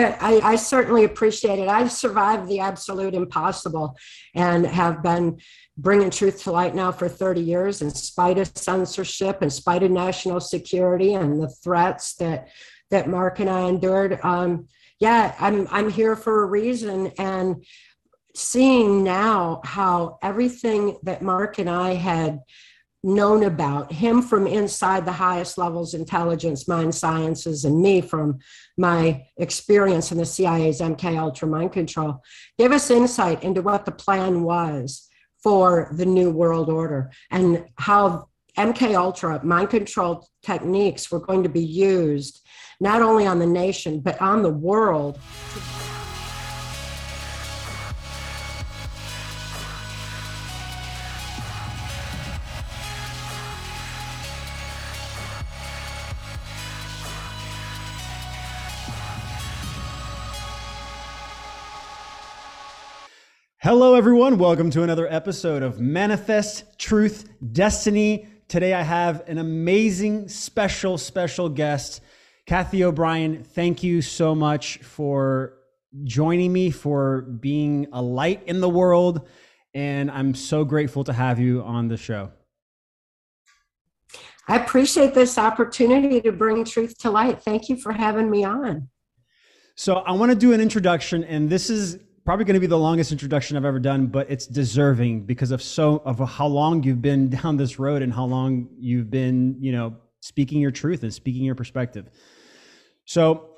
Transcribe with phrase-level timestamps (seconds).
[0.00, 1.68] I, I, certainly appreciate it.
[1.68, 3.96] I've survived the absolute impossible
[4.34, 5.38] and have been
[5.76, 9.90] bringing truth to light now for 30 years in spite of censorship, in spite of
[9.90, 12.48] national security and the threats that,
[12.90, 14.18] that Mark and I endured.
[14.22, 14.68] Um,
[14.98, 17.12] yeah, I'm, I'm here for a reason.
[17.18, 17.64] And
[18.34, 22.40] seeing now how everything that Mark and I had
[23.04, 28.38] known about him from inside the highest levels intelligence mind sciences and me from
[28.76, 32.22] my experience in the cia's mk ultra mind control.
[32.58, 35.08] Give us insight into what the plan was
[35.42, 41.48] for the new world order and how mk ultra mind control techniques were going to
[41.48, 42.40] be used
[42.80, 45.18] not only on the nation but on the world
[63.64, 64.38] Hello, everyone.
[64.38, 68.26] Welcome to another episode of Manifest Truth Destiny.
[68.48, 72.00] Today, I have an amazing, special, special guest,
[72.44, 73.44] Cathy O'Brien.
[73.44, 75.58] Thank you so much for
[76.02, 79.28] joining me, for being a light in the world.
[79.74, 82.32] And I'm so grateful to have you on the show.
[84.48, 87.40] I appreciate this opportunity to bring truth to light.
[87.44, 88.88] Thank you for having me on.
[89.76, 92.78] So, I want to do an introduction, and this is probably going to be the
[92.78, 97.02] longest introduction I've ever done, but it's deserving because of so of how long you've
[97.02, 101.12] been down this road and how long you've been, you know, speaking your truth and
[101.12, 102.08] speaking your perspective.
[103.04, 103.48] So,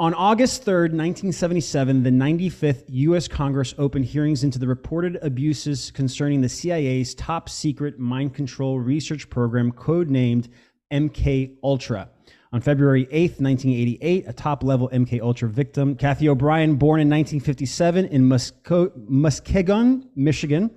[0.00, 6.40] on August 3rd, 1977, the 95th US Congress opened hearings into the reported abuses concerning
[6.40, 10.50] the CIA's top secret mind control research program codenamed
[10.92, 12.10] MK Ultra.
[12.50, 18.06] On February 8th, 1988, a top level MK Ultra victim, Cathy O'Brien, born in 1957
[18.06, 20.70] in Musco- Muskegon, Michigan,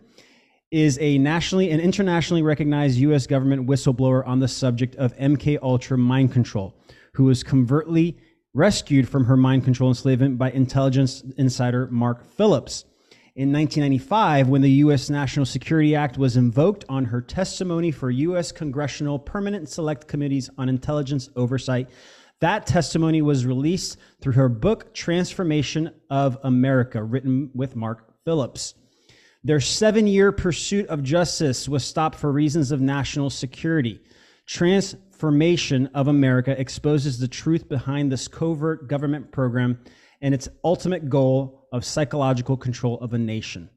[0.72, 3.26] is a nationally and internationally recognized U.S.
[3.26, 6.76] government whistleblower on the subject of MK Ultra mind control,
[7.14, 8.18] who was covertly
[8.54, 12.84] rescued from her mind control enslavement by intelligence insider Mark Phillips.
[13.34, 15.09] In 1995, when the U.S.
[15.09, 18.52] National Security Act was invoked on her testimony for U.S.
[18.52, 21.90] Congressional Permanent Select Committees on Intelligence Oversight,
[22.42, 28.74] that testimony was released through her book, TRANCE Formation of America, written with Mark Phillips.
[29.46, 34.02] Their seven year pursuit of justice was stopped for reasons of national security.
[34.46, 39.80] TRANCE Formation of America exposes the truth behind this covert government program
[40.22, 43.70] and its ultimate goal of psychological control of a nation.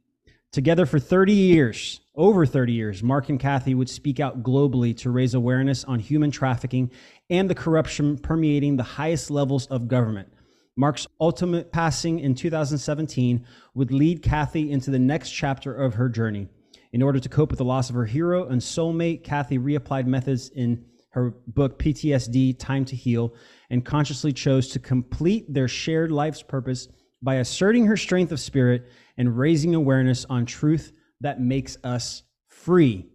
[0.52, 5.10] Together for 30 years, over 30 years, Mark and Cathy would speak out globally to
[5.10, 6.92] raise awareness on human trafficking
[7.28, 10.28] and the corruption permeating the highest levels of government.
[10.76, 13.44] Mark's ultimate passing in 2017
[13.74, 16.48] would lead Cathy into the next chapter of her journey.
[16.92, 20.50] In order to cope with the loss of her hero and soulmate, Cathy reapplied methods
[20.50, 23.34] in her book PTSD Time to Heal
[23.70, 26.88] and consciously chose to complete their shared life's purpose
[27.22, 33.08] by asserting her strength of spirit and raising awareness on truth that makes us free.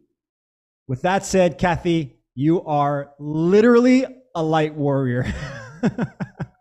[0.87, 5.31] With that said, Cathy, you are literally a light warrior.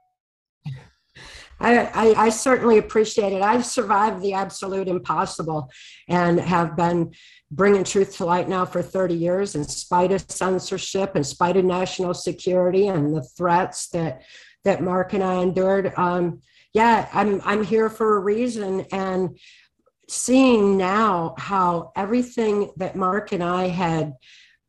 [1.61, 3.43] I, I, I, certainly appreciate it.
[3.43, 5.71] I've survived the absolute impossible
[6.09, 7.13] and have been
[7.51, 11.65] bringing truth to light now for 30 years in spite of censorship, in spite of
[11.65, 14.23] national security and the threats that
[14.65, 15.93] that Mark and I endured.
[15.97, 16.43] Um,
[16.75, 19.39] yeah, I'm I'm here for a reason and
[20.09, 24.15] seeing now how everything that Mark and I had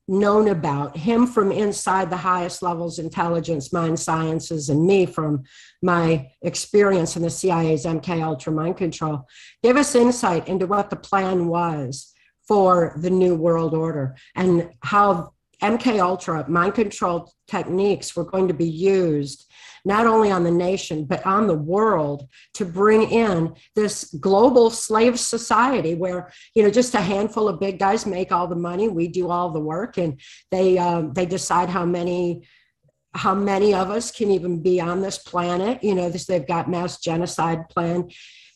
[0.09, 0.97] known about.
[0.97, 5.43] Him from inside the highest levels intelligence mind sciences and me from
[5.81, 9.27] my experience in the cia's mk ultra mind control.
[9.61, 12.11] Give us insight into what the plan was
[12.47, 18.53] for the new world order and how MK Ultra mind control techniques were going to
[18.53, 19.48] be used
[19.85, 25.19] not only on the nation but on the world to bring in this global slave
[25.19, 29.07] society where you know just a handful of big guys make all the money we
[29.07, 30.19] do all the work and
[30.51, 32.43] they um, they decide how many
[33.13, 36.69] how many of us can even be on this planet you know this they've got
[36.69, 38.07] mass genocide plan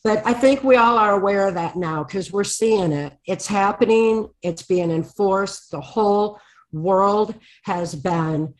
[0.04, 3.14] but I think we all are aware of that now because we're seeing it.
[3.26, 5.70] It's happening, it's being enforced.
[5.70, 6.38] The whole
[6.72, 8.52] world has been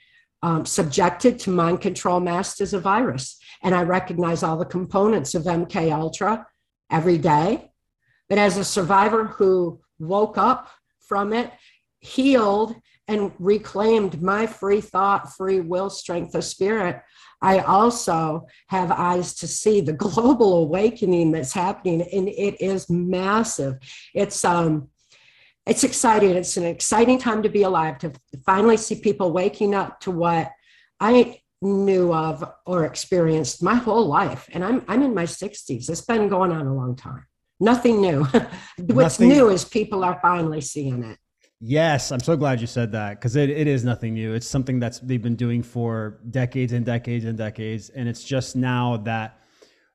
[0.44, 3.38] um, subjected to mind control masked as a virus.
[3.62, 6.46] And I recognize all the components of MK Ultra
[6.90, 7.70] every day.
[8.28, 10.68] But as a survivor who woke up
[11.00, 11.50] from it,
[12.00, 12.74] healed,
[13.08, 17.00] and reclaimed my free thought, free will, strength of spirit,
[17.40, 23.76] I also have eyes to see the global awakening that's happening, and it is massive.
[24.14, 24.90] It's um,
[25.66, 26.30] it's exciting.
[26.30, 28.12] It's an exciting time to be alive to
[28.44, 30.50] finally see people waking up to what
[31.00, 34.48] I knew of or experienced my whole life.
[34.52, 35.88] And I'm I'm in my 60s.
[35.88, 37.26] It's been going on a long time.
[37.60, 38.24] Nothing new.
[38.78, 39.28] What's Nothing.
[39.28, 41.18] new is people are finally seeing it.
[41.60, 44.34] Yes, I'm so glad you said that because it, it is nothing new.
[44.34, 47.88] It's something that's they've been doing for decades and decades and decades.
[47.88, 49.40] And it's just now that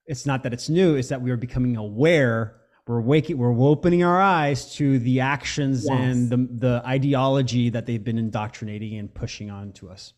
[0.07, 2.58] it's not that it's new, it's that we are becoming aware.
[2.89, 5.99] We're waking, we're opening our eyes to the actions yes.
[5.99, 6.37] and the,
[6.67, 10.15] the ideology that they've been indoctrinating and pushing on to us.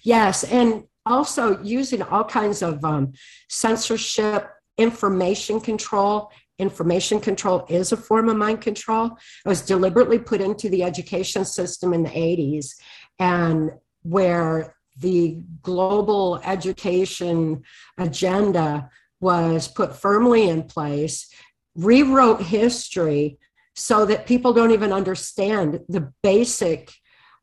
[0.00, 0.42] Yes.
[0.44, 3.12] And also using all kinds of um,
[3.50, 4.48] censorship,
[4.78, 9.18] information control, information control is a form of mind control.
[9.44, 12.70] It was deliberately put into the education system in the 80s,
[13.18, 17.64] and where the global education
[17.98, 18.88] agenda
[19.20, 21.32] was put firmly in place,
[21.74, 23.38] rewrote history
[23.74, 26.90] so that people don't even understand the basic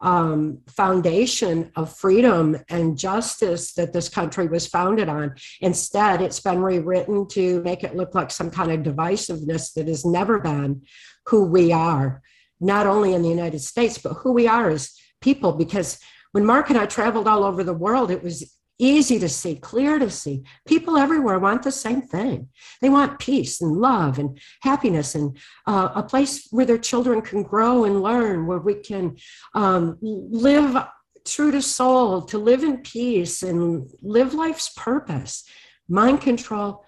[0.02, 5.34] um, foundation of freedom and justice that this country was founded on.
[5.62, 10.06] Instead, it's been rewritten to make it look like some kind of divisiveness that has
[10.06, 10.82] never been
[11.28, 12.22] who we are,
[12.60, 15.54] not only in the United States, but who we are as people.
[15.54, 16.00] Because
[16.34, 20.00] when Mark and I traveled all over the world, it was easy to see, clear
[20.00, 20.44] to see.
[20.68, 22.50] People everywhere want the same thing.
[22.82, 25.38] They want peace and love and happiness and
[25.68, 29.18] uh, a place where their children can grow and learn, where we can
[29.54, 30.76] um, live
[31.26, 35.46] true to soul, to live in peace and live life's purpose.
[35.88, 36.84] Mind control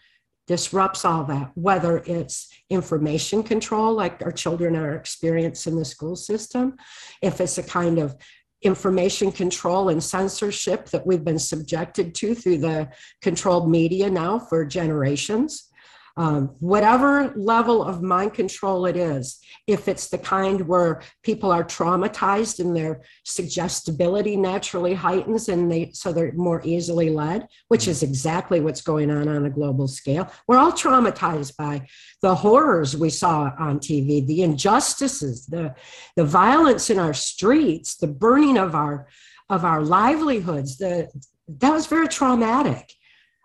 [0.48, 6.16] disrupts all that, whether it's information control, like our children are experiencing in the school
[6.16, 6.76] system,
[7.22, 8.16] if it's a kind of
[8.65, 12.89] information control and censorship that we've been subjected to through the
[13.21, 15.69] controlled media now for generations.
[16.17, 21.63] Um, whatever level of mind control it is, if it's the kind where people are
[21.63, 28.01] traumatized and their suggestibility naturally heightens and they so they're more easily led, which is
[28.01, 30.31] exactly what's going on on a global scale.
[30.47, 31.85] We're all traumatized by
[32.21, 35.75] the horrors we saw on TV, the injustices, the
[36.15, 39.07] the violence in our streets, the burning of our
[39.50, 40.77] of our livelihoods.
[40.77, 41.09] The
[41.47, 42.94] that was very traumatic.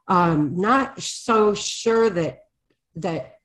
[0.07, 2.41] Um, not so sure that
[3.03, 3.37] that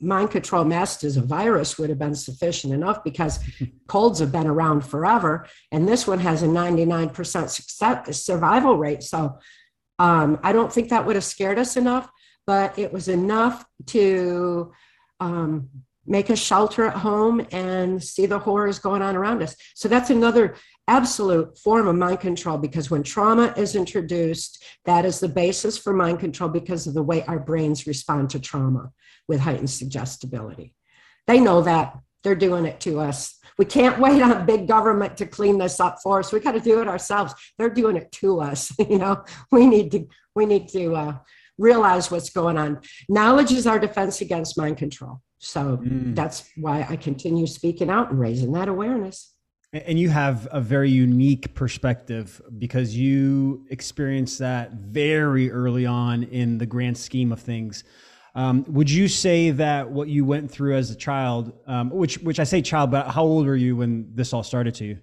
[0.00, 3.38] mind control masked as a virus would have been sufficient enough because
[3.86, 5.46] colds have been around forever.
[5.70, 9.02] And this one has a 99% success, survival rate.
[9.02, 9.38] So
[9.98, 12.10] um, i don't think that would have scared us enough
[12.46, 14.72] but it was enough to
[15.20, 15.68] um,
[16.06, 20.10] make us shelter at home and see the horrors going on around us so that's
[20.10, 20.56] another
[20.88, 25.92] absolute form of mind control because when trauma is introduced, that is the basis for
[25.92, 28.90] mind control because of the way our brains respond to trauma
[29.28, 30.74] with heightened suggestibility.
[31.26, 33.38] They know that they're doing it to us.
[33.58, 36.32] We can't wait on big government to clean this up for us.
[36.32, 37.34] We got to do it ourselves.
[37.58, 38.72] They're doing it to us.
[38.92, 41.18] You know, we need to we need to uh,
[41.58, 42.80] realize what's going on.
[43.08, 45.20] Knowledge is our defense against mind control.
[45.42, 46.14] So mm.
[46.14, 49.34] that's why I continue speaking out and raising that awareness.
[49.72, 56.58] And you have a very unique perspective because you experienced that very early on in
[56.58, 57.82] the grand scheme of things.
[58.36, 62.38] Um, would you say that what you went through as a child, um, which which
[62.38, 64.98] I say child, but how old were you when this all started to you?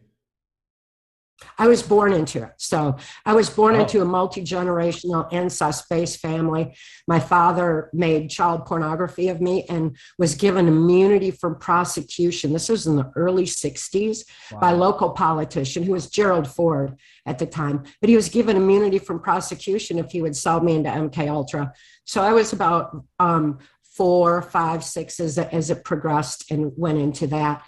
[1.58, 2.54] I was born into it.
[2.58, 3.82] So I was born oh.
[3.82, 6.76] into a multi generational incest based family.
[7.08, 12.54] My father made child pornography of me and was given immunity from prosecution.
[12.54, 14.60] This was in the early 60s wow.
[14.60, 17.84] by a local politician who was Gerald Ford at the time.
[18.02, 21.74] But he was given immunity from prosecution if he would sell me into MK Ultra.
[22.06, 27.28] So I was about um, four, five, six as, as it progressed and went into
[27.28, 27.64] that.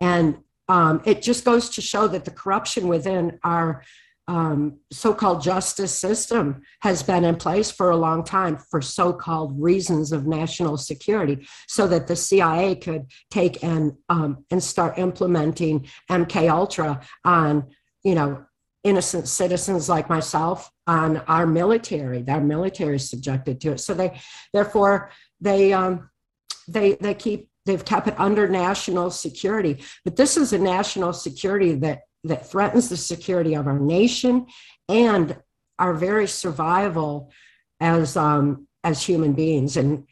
[0.00, 3.82] And um, it just goes to show that the corruption within our
[4.26, 10.12] um, so-called justice system has been in place for a long time for so-called reasons
[10.12, 16.50] of national security, so that the CIA could take and um, and start implementing MK
[16.50, 17.68] Ultra on
[18.02, 18.44] you know
[18.82, 22.24] innocent citizens like myself on our military.
[22.26, 24.18] Our military is subjected to it, so they
[24.54, 26.08] therefore they um,
[26.66, 29.82] they they keep they've kept it under national security.
[30.04, 34.46] But this is a national security that that threatens the security of our nation
[34.88, 35.36] and
[35.78, 37.30] our very survival
[37.80, 39.76] as um, as human beings.
[39.76, 40.06] And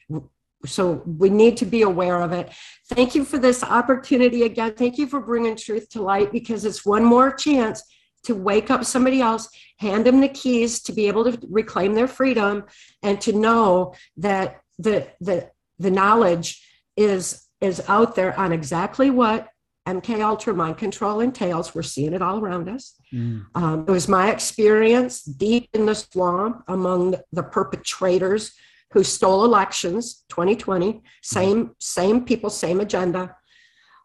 [0.64, 2.50] so we need to be aware of it.
[2.88, 4.74] Thank you for this opportunity again.
[4.74, 7.82] Thank you for bringing truth to light because it's one more chance
[8.24, 12.06] to wake up somebody else, hand them the keys to be able to reclaim their
[12.06, 12.64] freedom
[13.02, 16.64] and to know that the the the knowledge
[16.96, 19.48] is is out there on exactly what
[19.88, 21.74] MK Ultra mind control entails.
[21.74, 22.94] We're seeing it all around us.
[23.12, 23.46] Mm.
[23.54, 28.52] Um, it was my experience deep in the swamp among the perpetrators
[28.92, 33.34] who stole elections 2020 same same people same agenda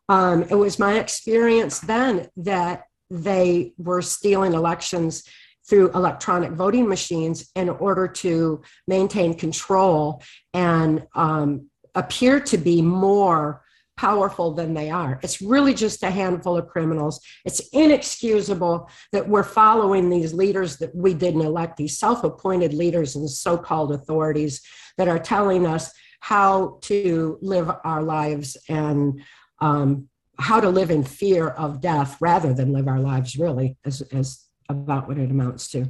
[0.10, 5.24] um, it was my experience then that they were stealing elections
[5.68, 10.22] through electronic voting machines in order to maintain control
[10.54, 13.64] and um, appear to be more
[13.98, 15.20] powerful than they are.
[15.24, 17.20] It's really just a handful of criminals.
[17.44, 23.16] It's inexcusable that we're following these leaders that we didn't elect, these self appointed leaders
[23.16, 24.62] and so called authorities
[24.98, 29.22] that are telling us how to live our lives and
[29.60, 30.08] um,
[30.40, 34.46] how to live in fear of death rather than live our lives, really, as, as
[34.70, 35.88] about what it amounts to.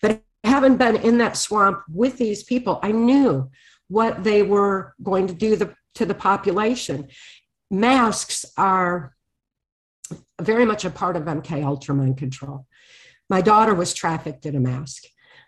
[0.00, 3.50] But having been in that swamp with these people, I knew
[3.90, 7.08] what they were going to do the, to the population
[7.70, 9.14] masks are
[10.40, 12.66] very much a part of MK Ultra mind control.
[13.28, 15.04] My daughter was trafficked in a mask.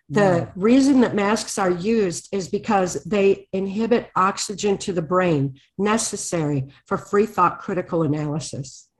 [0.08, 6.68] The reason that masks are used is because they inhibit oxygen to the brain necessary
[6.86, 8.90] for free thought critical analysis.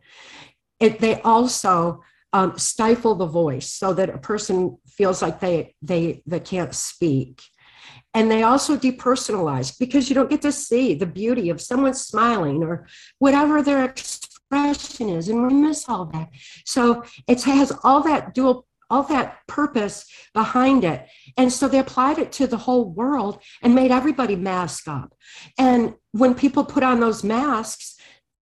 [0.81, 6.23] It, they also um, stifle the voice so that a person feels like they, they,
[6.27, 7.43] they can't speak.
[8.14, 12.62] And they also depersonalize because you don't get to see the beauty of someone smiling
[12.62, 12.87] or
[13.19, 15.28] whatever their expression is.
[15.28, 16.28] And we miss all that.
[16.66, 20.04] So it has all that dual, all that purpose
[20.35, 21.07] behind it.
[21.38, 25.14] And so they applied it to the whole world and made everybody mask up.
[25.59, 27.97] And when people put on those masks,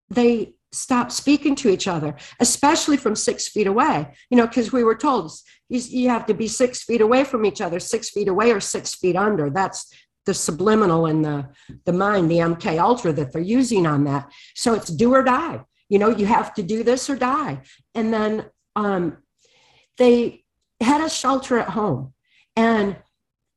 [0.09, 4.09] they stop speaking to each other, especially from six feet away.
[4.31, 5.33] You know, because we were told
[5.69, 8.61] you, you have to be six feet away from each other, six feet away or
[8.61, 9.51] six feet under.
[9.51, 9.93] That's
[10.27, 11.49] the subliminal in the
[11.87, 14.31] the mind, the MK Ultra that they're using on that.
[14.55, 15.61] So it's do or die.
[15.89, 17.63] You know, you have to do this or die.
[17.95, 18.47] And then
[18.77, 19.19] um,
[19.99, 20.45] they
[20.81, 22.15] had a shelter at home,
[22.55, 22.97] and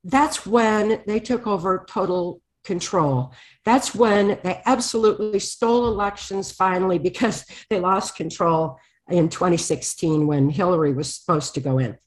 [0.03, 3.33] that's when they took over total control.
[3.65, 8.79] That's when they absolutely stole elections finally because they lost control
[9.09, 11.97] in 2016 when Hillary was supposed to go in.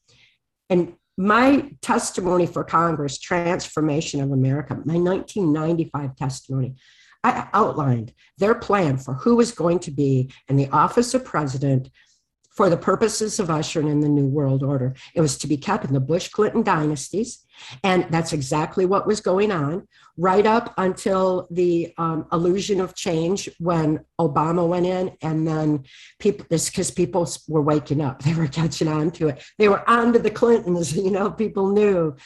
[0.70, 6.74] And my testimony for Congress, TRANCE Formation of America, my 1995 testimony,
[7.24, 11.90] I outlined their plan for who was going to be in the office of president
[12.56, 14.94] for the purposes of ushering in the New World Order.
[15.14, 17.44] It was to be kept in the Bush Clinton dynasties.
[17.84, 19.86] And that's exactly what was going on
[20.16, 25.12] right up until the um, illusion of change when Obama went in.
[25.20, 25.84] And then
[26.18, 29.42] people, this because people were waking up, they were catching on to it.
[29.58, 32.16] They were on to the Clintons, you know, people knew.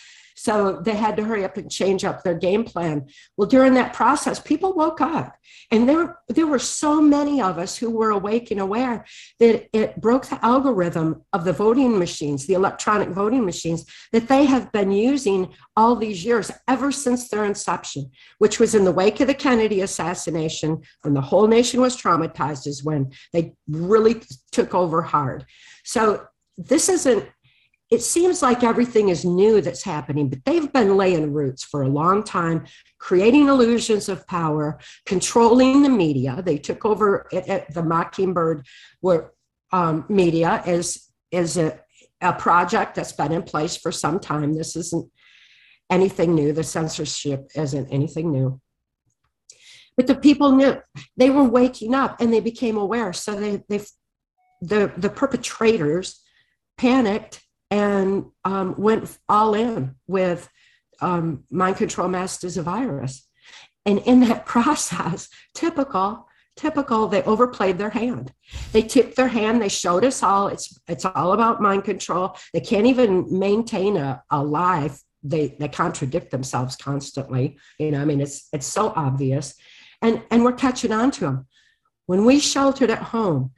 [0.41, 3.09] So they had to hurry up and change up their game plan.
[3.37, 5.37] Well, during that process, people woke up.
[5.71, 9.05] And there, there were so many of us who were awake and aware
[9.39, 14.47] that it broke the algorithm of the voting machines, the electronic voting machines that they
[14.47, 19.21] have been using all these years, ever since their inception, which was in the wake
[19.21, 24.75] of the Kennedy assassination, when the whole nation was traumatized, is when they really took
[24.75, 25.45] over hard.
[25.85, 27.29] So this isn't
[27.91, 31.89] it seems like everything is new that's happening, but they've been laying roots for a
[31.89, 32.65] long time,
[32.99, 36.41] creating illusions of power, controlling the media.
[36.41, 38.65] They took over at, at the Mockingbird
[39.73, 41.81] um, media is, is a,
[42.21, 44.55] a project that's been in place for some time.
[44.55, 45.11] This isn't
[45.91, 46.53] anything new.
[46.53, 48.61] The censorship isn't anything new.
[49.97, 50.81] But the people knew
[51.17, 53.13] they were waking up and they became aware.
[53.13, 53.81] So they, they
[54.61, 56.21] the, the perpetrators
[56.79, 60.49] panicked and um, went all in with
[61.01, 63.27] um, mind control masked as a virus.
[63.87, 68.33] And in that process, typical, typical, they overplayed their hand.
[68.73, 69.63] They tipped their hand.
[69.63, 70.49] They showed us all.
[70.49, 72.37] It's it's all about mind control.
[72.53, 75.01] They can't even maintain a, a life.
[75.23, 77.59] They they contradict themselves constantly.
[77.79, 79.55] You know, I mean, it's it's so obvious,
[80.03, 81.47] and and we're catching on to them.
[82.07, 83.53] When we sheltered at home,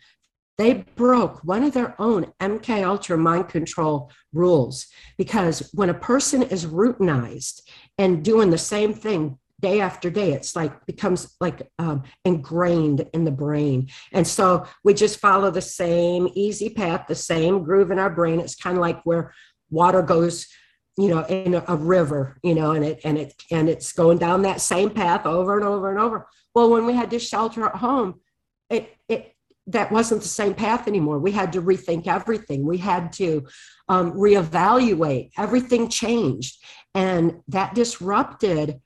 [0.59, 6.43] they broke one of their own MK Ultra mind control rules because when a person
[6.43, 7.63] is routinized
[7.99, 13.25] and doing the same thing day after day, it's like becomes like um, ingrained in
[13.25, 13.89] the brain.
[14.13, 18.41] And so we just follow the same easy path, the same groove in our brain.
[18.41, 19.33] It's kind of like where
[19.71, 20.49] water goes
[20.99, 24.43] you know, in a, river, you know, and it and it and it's going down
[24.43, 26.27] that same path over and over and over.
[26.55, 28.21] Well, when we had to shelter at home,
[28.69, 29.32] it it
[29.69, 31.19] that wasn't the same path anymore.
[31.19, 32.67] We had to rethink everything.
[32.67, 33.47] We had to
[33.89, 35.31] um, reevaluate.
[35.39, 36.63] Everything changed,
[36.95, 38.81] and that disrupted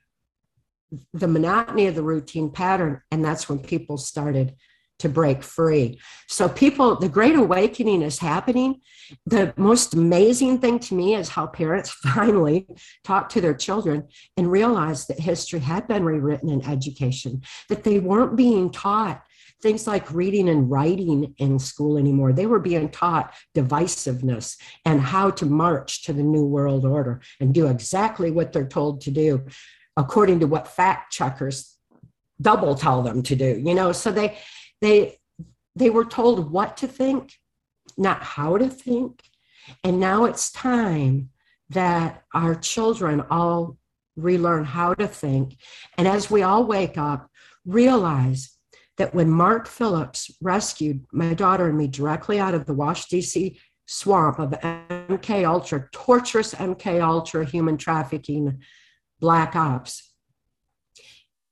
[1.13, 3.01] the monotony of the routine pattern.
[3.11, 4.55] And that's when people started
[4.99, 5.99] to break free.
[6.27, 8.81] So, people, the great awakening is happening.
[9.25, 12.67] The most amazing thing to me is how parents finally
[13.03, 17.99] talk to their children and realize that history had been rewritten in education, that they
[17.99, 19.23] weren't being taught
[19.61, 22.31] things like reading and writing in school anymore.
[22.31, 27.53] They were being taught divisiveness and how to march to the new world order and
[27.53, 29.45] do exactly what they're told to do,
[29.95, 31.75] according to what fact checkers
[32.39, 33.59] double tell them to do.
[33.63, 34.37] You know, so they
[34.81, 35.17] they
[35.75, 37.33] they were told what to think,
[37.97, 39.23] not how to think.
[39.83, 41.29] And now it's time
[41.69, 43.77] that our children all
[44.15, 45.57] relearn how to think.
[45.97, 47.29] And as we all wake up,
[47.65, 48.56] realize
[48.97, 53.59] that when Mark Phillips rescued my daughter and me directly out of the Wash DC
[53.85, 58.59] swamp of MK Ultra, torturous MK Ultra human trafficking
[59.19, 60.13] black ops,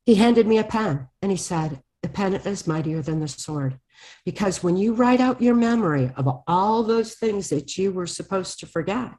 [0.06, 3.80] he handed me a pen and he said, The pen is mightier than the sword.
[4.26, 8.60] Because when you write out your memory of all those things that you were supposed
[8.60, 9.12] to forget,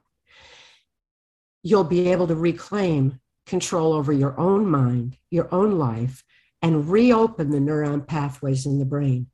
[1.63, 6.23] you'll be able to reclaim control over your own mind, your own life,
[6.67, 9.29] and reopen the neuron pathways in the brain.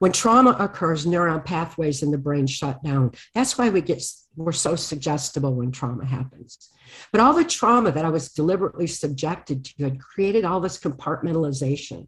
[0.00, 3.12] When trauma occurs, neuron pathways in the brain shut down.
[3.34, 4.04] That's why we get
[4.36, 6.68] we're so suggestible when trauma happens.
[7.10, 12.06] But all the trauma that I was deliberately subjected to had created all this compartmentalization.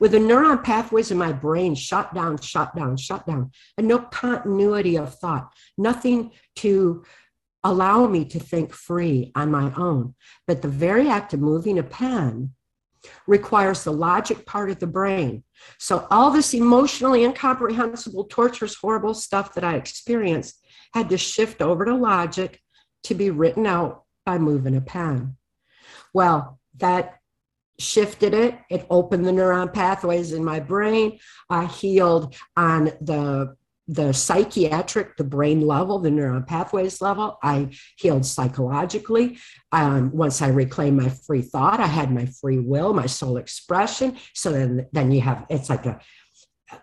[0.00, 4.00] With the neuron pathways in my brain shut down, shut down, shut down, and no
[4.00, 7.04] continuity of thought, nothing to
[7.62, 10.16] allow me to think free on my own.
[10.48, 12.54] But the very act of moving a pen
[13.26, 15.44] requires the logic part of the brain.
[15.78, 20.64] So all this emotionally incomprehensible, torturous, horrible stuff that I experienced
[20.94, 22.60] had to shift over to logic
[23.04, 25.36] to be written out by moving a pen.
[26.12, 27.18] Well, that
[27.78, 28.58] shifted it.
[28.68, 31.18] It opened the neuron pathways in my brain.
[31.48, 33.56] I healed on the
[33.90, 37.38] the psychiatric, the brain level, the neuron pathways level.
[37.42, 39.38] I healed psychologically.
[39.72, 44.16] Um, once I reclaimed my free thought, I had my free will, my soul expression.
[44.32, 45.98] So then, then you have it's like a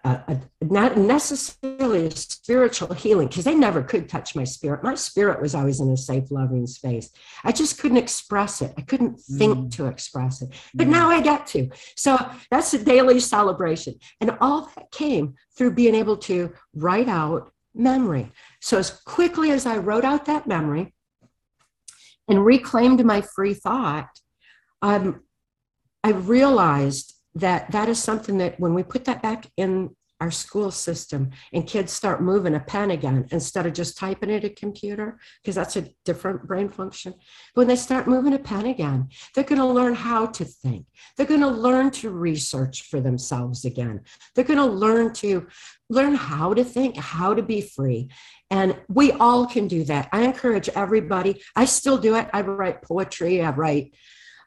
[0.04, 4.84] a, a, not necessarily a spiritual healing because they never could touch my spirit.
[4.84, 7.10] My spirit was always in a safe, loving space.
[7.44, 8.74] I just couldn't express it.
[8.78, 9.72] I couldn't think mm.
[9.76, 10.50] to express it.
[10.74, 10.92] But mm.
[10.92, 11.70] now I get to.
[11.96, 12.18] So
[12.52, 13.96] that's a daily celebration.
[14.22, 18.32] And all that came through being able to write out memory.
[18.62, 20.94] So as quickly as I wrote out that memory
[22.28, 24.10] and reclaimed my free thought,
[24.82, 25.22] um,
[26.04, 30.72] I realized that that is something that when we put that back in our school
[30.72, 35.20] system and kids start moving a pen again instead of just typing it a computer
[35.44, 37.14] because that's a different brain function
[37.54, 40.86] when they start moving a pen again they're going to learn how to think.
[41.16, 44.02] They're going to learn to research for themselves again.
[44.34, 45.48] They're going to learn to
[45.90, 48.10] learn how to think how to be free.
[48.50, 50.10] And we all can do that.
[50.12, 52.30] I encourage everybody i still do it.
[52.34, 53.42] I write poetry.
[53.42, 53.94] I write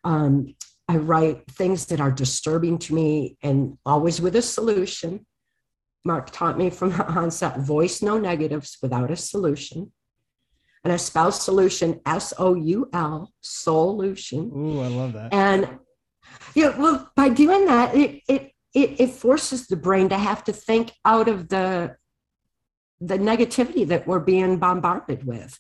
[0.04, 0.54] um,
[0.90, 5.24] I write things that are disturbing to me and always with a solution.
[6.04, 9.92] Mark taught me from the onset voice no negatives without a solution.
[10.82, 14.50] And I spell solution S O U L, solution.
[14.52, 15.32] Ooh, I love that.
[15.32, 15.78] And
[16.56, 20.52] yeah, well, by doing that, it, it it it forces the brain to have to
[20.52, 21.94] think out of the
[23.00, 25.56] the negativity that we're being bombarded with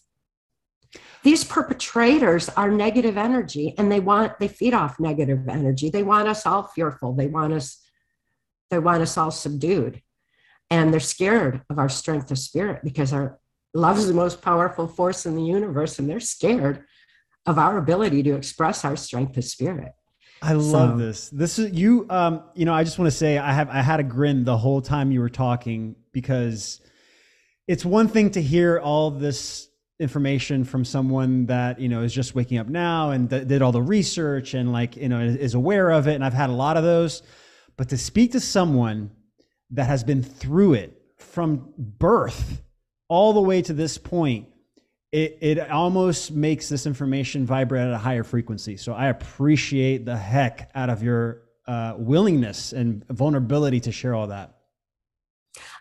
[1.22, 6.28] these perpetrators are negative energy and they want they feed off negative energy they want
[6.28, 7.80] us all fearful they want us
[8.70, 10.00] they want us all subdued
[10.70, 13.38] and they're scared of our strength of spirit because our
[13.74, 16.84] love is the most powerful force in the universe and they're scared
[17.46, 19.92] of our ability to express our strength of spirit
[20.42, 21.28] I love so, this.
[21.28, 22.06] This is you.
[22.08, 24.56] Um, you know, I just want to say I have I had a grin the
[24.56, 26.80] whole time you were talking because
[27.68, 29.68] it's one thing to hear all this
[30.00, 33.70] information from someone that you know is just waking up now and th- did all
[33.70, 36.76] the research and like you know is aware of it and i've had a lot
[36.76, 37.22] of those.
[37.76, 39.10] But to speak to someone
[39.70, 42.62] that has been through it from birth
[43.08, 44.48] all the way to this point
[45.12, 48.76] it, it almost makes this information vibrate at a higher frequency.
[48.76, 54.28] So i appreciate the heck out of your uh, willingness and vulnerability to share all
[54.28, 54.56] that.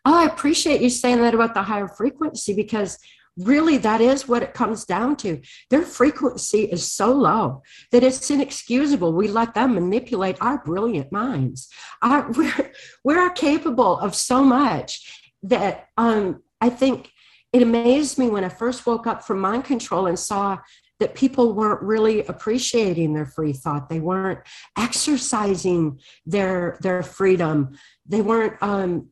[0.03, 2.97] Oh i appreciate you saying that about the higher frequency because
[3.39, 5.41] really that is what it comes down to.
[5.69, 9.13] Their frequency is so low that it's inexcusable.
[9.13, 11.69] We let them manipulate our brilliant minds.
[12.01, 12.71] Our, we're,
[13.03, 17.09] we're capable of so much that um, i think
[17.53, 20.57] it amazed me when i first woke up from mind control and saw
[20.99, 23.87] that people weren't really appreciating their free thought.
[23.87, 24.39] They weren't
[24.77, 27.77] exercising their their freedom.
[28.05, 29.07] They weren't um,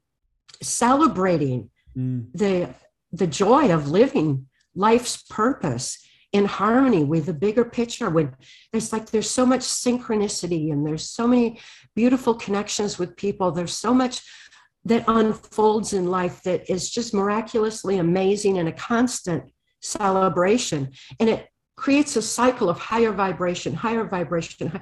[0.62, 2.26] celebrating mm.
[2.34, 2.74] the
[3.12, 5.98] the joy of living life's purpose
[6.34, 8.36] in harmony with the bigger picture when
[8.72, 11.60] there's like there's so much synchronicity and there's so many
[11.96, 13.52] beautiful connections with people.
[13.52, 14.22] There's so much
[14.86, 20.92] that unfolds in life that is just miraculously amazing and a constant celebration.
[21.20, 24.82] And it creates a cycle of higher vibration higher vibration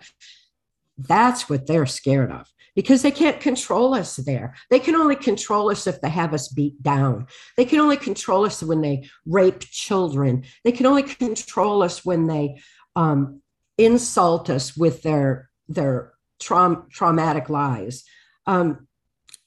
[0.98, 4.54] that's what they're scared of because they can't control us there.
[4.70, 7.28] They can only control us if they have us beat down.
[7.58, 10.44] They can only control us when they rape children.
[10.64, 12.62] They can only control us when they
[12.96, 13.42] um,
[13.78, 18.04] insult us with their their traum- traumatic lies.
[18.46, 18.88] Um,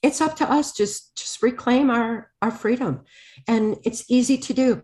[0.01, 3.01] it's up to us just just reclaim our our freedom,
[3.47, 4.83] and it's easy to do.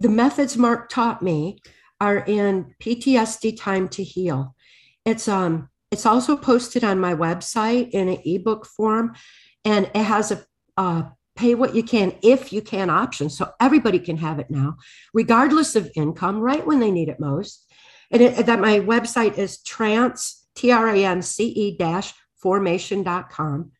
[0.00, 1.60] The methods Mark taught me
[2.00, 4.54] are in PTSD Time to Heal.
[5.04, 9.14] It's um it's also posted on my website in an ebook form,
[9.64, 10.44] and it has a
[10.76, 11.02] uh,
[11.36, 13.30] pay what you can if you can option.
[13.30, 14.76] So everybody can have it now,
[15.12, 17.66] regardless of income, right when they need it most.
[18.10, 23.72] And it, that my website is trance, T R A N C E dash formation.com.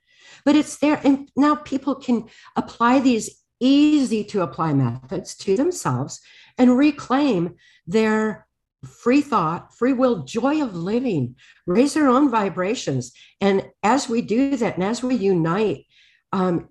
[0.45, 1.01] But it's there.
[1.05, 6.21] And now people can apply these easy to apply methods to themselves
[6.57, 8.47] and reclaim their
[8.85, 13.13] free thought, free will, joy of living, raise their own vibrations.
[13.41, 15.85] And as we do that and as we unite,
[16.33, 16.69] um,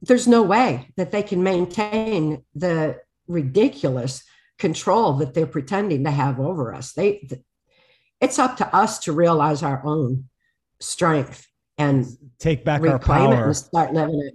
[0.00, 4.24] there's no way that they can maintain the ridiculous
[4.58, 6.92] control that they're pretending to have over us.
[6.92, 7.28] They,
[8.20, 10.28] it's up to us to realize our own
[10.80, 12.06] strength and
[12.40, 14.34] take back our power and start living it.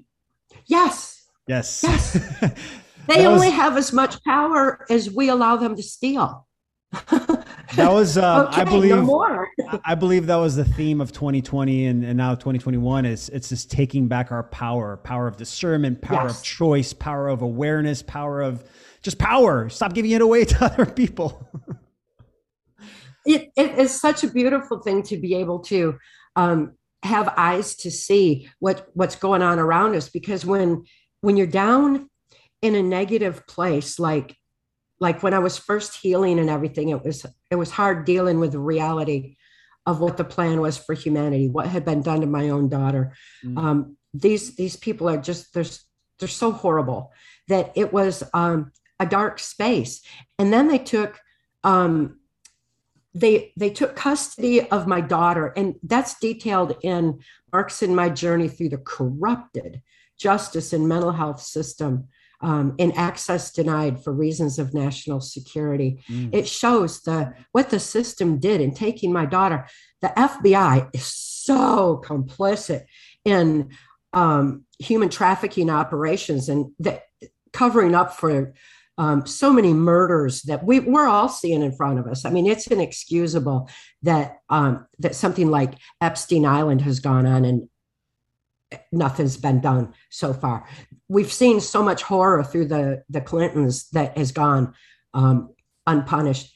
[0.65, 1.28] Yes.
[1.47, 1.84] Yes.
[1.84, 2.13] Yes.
[3.08, 3.28] they was...
[3.28, 6.47] only have as much power as we allow them to steal
[7.75, 9.45] that was uh, okay, I believe no
[9.84, 13.71] I believe that was the theme of 2020 and, and now 2021 is it's just
[13.71, 16.39] taking back our power, power of discernment, power yes.
[16.39, 18.63] of choice, power of awareness, power of
[19.01, 19.69] just power.
[19.69, 21.47] Stop giving it away to other people.
[23.25, 25.97] it, it is such a beautiful thing to be able to
[26.36, 30.84] um, have eyes to see what what's going on around us because when
[31.21, 32.10] when you're down
[32.62, 34.38] in a negative place like
[35.04, 38.54] like when I was first healing and everything, it was it was hard dealing with
[38.54, 39.36] the reality
[39.86, 43.13] of what the plan was for humanity, what had been done to my own daughter.
[43.44, 43.58] Mm.
[43.58, 45.66] Um, these these people are just they're
[46.20, 47.12] they're so horrible
[47.50, 50.02] that it was um, a dark space.
[50.39, 51.20] And then they took
[51.66, 52.20] um,
[53.13, 57.20] they they took custody of my daughter, and that's detailed in
[57.52, 59.82] Marks in My Journey through the corrupted
[60.18, 62.08] justice and mental health system
[62.43, 66.03] um, and access denied for reasons of national security.
[66.10, 66.36] Mm.
[66.36, 69.65] It shows the what the system did in taking my daughter.
[70.01, 72.84] The FBI is so complicit
[73.23, 73.69] in
[74.12, 77.03] um, human trafficking operations and that
[77.53, 78.53] covering up for
[78.97, 82.25] um, so many murders that we, we're all seeing in front of us.
[82.25, 83.69] I mean, it's inexcusable
[84.03, 87.69] that um, that something like Epstein Island has gone on and
[88.91, 90.67] nothing's been done so far.
[91.07, 94.73] We've seen so much horror through the the Clintons that has gone
[95.13, 95.53] um,
[95.86, 96.53] unpunished.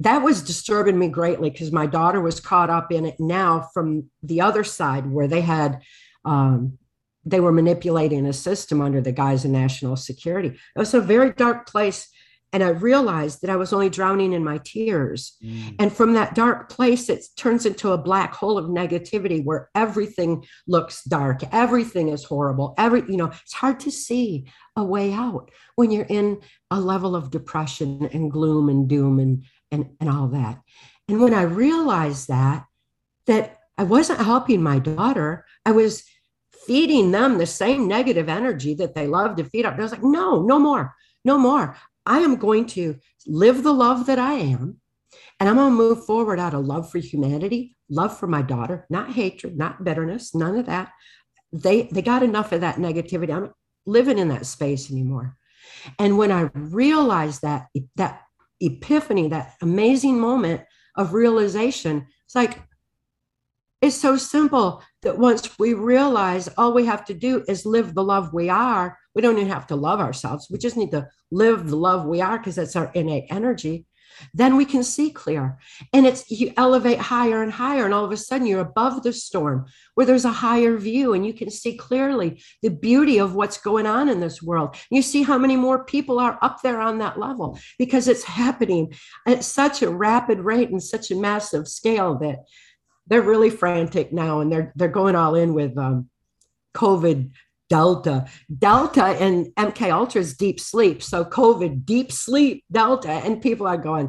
[0.00, 4.10] That was disturbing me greatly because my daughter was caught up in it now from
[4.22, 5.80] the other side where they had
[6.24, 6.78] um,
[7.24, 10.48] they were manipulating a system under the guise of national security.
[10.48, 12.08] It was a very dark place
[12.52, 15.36] and I realized that I was only drowning in my tears.
[15.44, 15.76] Mm.
[15.78, 20.46] And from that dark place, it turns into a black hole of negativity where everything
[20.66, 22.74] looks dark, everything is horrible.
[22.78, 27.14] Every, you know, it's hard to see a way out when you're in a level
[27.14, 30.60] of depression and gloom and doom and and, and all that.
[31.08, 32.66] And when I realized that,
[33.26, 36.04] that I wasn't helping my daughter, I was
[36.66, 39.78] feeding them the same negative energy that they love to feed up.
[39.78, 41.76] I was like, no, no more, no more.
[42.06, 44.80] I am going to live the love that I am,
[45.38, 48.86] and I'm going to move forward out of love for humanity, love for my daughter,
[48.88, 50.92] not hatred, not bitterness, none of that.
[51.52, 53.34] They they got enough of that negativity.
[53.34, 53.52] I'm
[53.84, 55.36] living in that space anymore.
[55.98, 57.66] And when I realized that
[57.96, 58.22] that
[58.60, 60.62] epiphany, that amazing moment
[60.96, 62.62] of realization, it's like
[63.82, 68.02] it's so simple that once we realize all we have to do is live the
[68.02, 70.48] love we are, We don't even have to love ourselves.
[70.50, 73.86] We just need to live the love we are because that's our innate energy.
[74.34, 75.58] Then we can see clear.
[75.92, 79.14] And it's you elevate higher and higher and all of a sudden you're above the
[79.14, 83.58] storm where there's a higher view and you can see clearly the beauty of what's
[83.58, 84.76] going on in this world.
[84.90, 88.92] You see how many more people are up there on that level because it's happening
[89.26, 92.44] at such a rapid rate and such a massive scale that
[93.06, 96.08] they're really frantic now and they're they're going all in with um,
[96.74, 97.30] covid
[97.68, 98.26] delta
[98.58, 103.76] delta and mk ultra is deep sleep so covid deep sleep delta and people are
[103.76, 104.08] going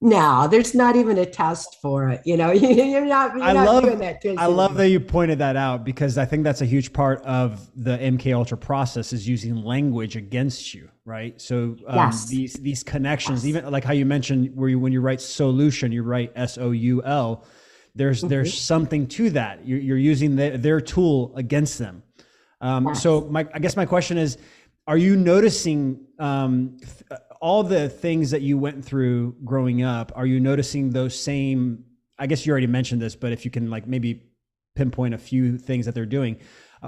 [0.00, 3.66] no there's not even a test for it you know you're not, you're I not
[3.66, 6.66] love, doing that I love that you pointed that out because I think that's a
[6.66, 11.40] huge part of the MK Ultra process is using language against you, right?
[11.40, 12.28] So um, Yes.
[12.28, 16.02] these these connections, even like how you mentioned, where you when you write solution, you
[16.04, 17.44] write S O U L.
[17.94, 18.28] There's Mm-hmm.
[18.28, 19.66] there's something to that.
[19.66, 22.02] You're, you're using the, their tool against them.
[22.64, 23.02] Um, Yes.
[23.02, 24.38] So my I guess my question is,
[24.86, 30.12] are you noticing um, th- all the things that you went through growing up?
[30.16, 31.84] Are you noticing those same?
[32.18, 34.22] I guess you already mentioned this, but if you can like maybe
[34.74, 36.38] pinpoint a few things that they're doing,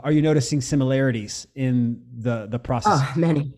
[0.03, 3.01] are you noticing similarities in the the process?
[3.03, 3.53] Oh, many,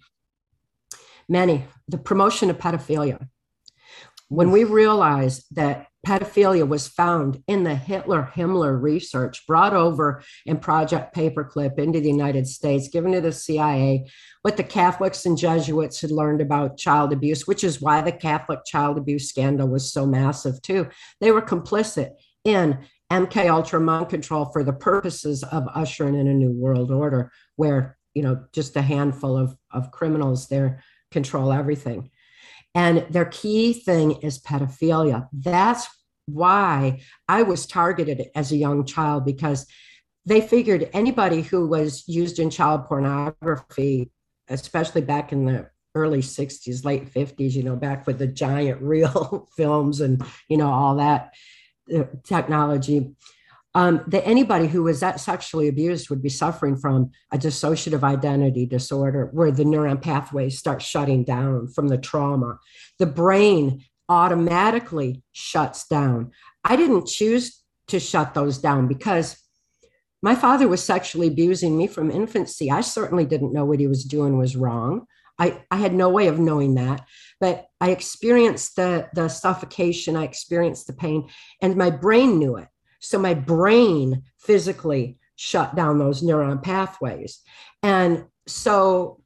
[1.28, 1.64] many.
[1.87, 3.28] The promotion of pedophilia.
[4.28, 10.58] When we realized that pedophilia was found in the Hitler Himmler research brought over in
[10.58, 14.06] Project Paperclip into the United States, given to the CIA,
[14.42, 18.60] what the Catholics and Jesuits had learned about child abuse, which is why the Catholic
[18.64, 20.88] child abuse scandal was so massive, too.
[21.20, 22.12] They were complicit
[22.44, 22.78] in
[23.10, 27.96] MK Ultra mind control for the purposes of ushering in a new world order where,
[28.14, 32.10] you know, just a handful of, of criminals there control everything.
[32.74, 35.28] And their key thing is pedophilia.
[35.33, 35.88] That's
[36.26, 39.66] why I was targeted as a young child because
[40.26, 44.11] they figured anybody who was used in child pornography,
[44.48, 49.48] especially back in the early 60s, late 50s, you know, back with the giant reel
[49.57, 51.35] films and, you know, all that
[51.94, 53.14] uh, technology.
[53.74, 58.64] Um, that anybody who was that sexually abused would be suffering from a dissociative identity
[58.64, 62.59] disorder where the neuron pathways start shutting down from the trauma.
[62.98, 66.33] The brain automatically shuts down.
[66.64, 69.37] I didn't choose to shut those down because
[70.22, 72.70] my father was sexually abusing me from infancy.
[72.70, 75.07] I certainly didn't know what he was doing was wrong.
[75.38, 77.07] I, I had no way of knowing that,
[77.40, 81.28] but I experienced the, the suffocation, I experienced the pain,
[81.62, 82.66] and my brain knew it.
[83.00, 87.40] So my brain physically shut down those neuron pathways.
[87.82, 89.22] And so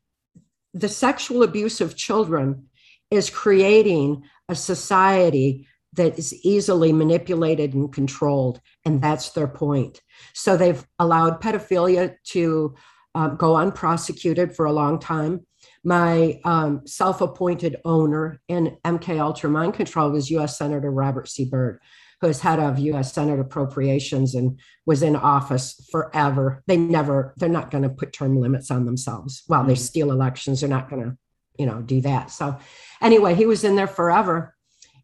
[0.74, 2.68] the sexual abuse of children
[3.10, 8.60] is creating a society that is easily manipulated and controlled.
[8.84, 10.00] And that's their point.
[10.32, 12.74] So they've allowed pedophilia to
[13.14, 15.46] um, go unprosecuted for a long time.
[15.84, 20.56] My um, self-appointed owner in MK Ultra Mind Control was U.S.
[20.56, 21.44] Senator Robert C.
[21.44, 21.80] Byrd,
[22.22, 23.12] who is head of U.S.
[23.12, 26.62] Senate Appropriations and was in office forever.
[26.68, 29.42] They never, they're not going to put term limits on themselves.
[29.48, 29.78] While they Mhm.
[29.78, 31.18] steal elections, they're not going to,
[31.58, 32.30] you know, do that.
[32.30, 32.56] So,
[33.00, 34.54] anyway, he was in there forever,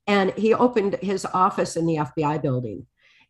[0.07, 2.87] and he opened his office in the FBI building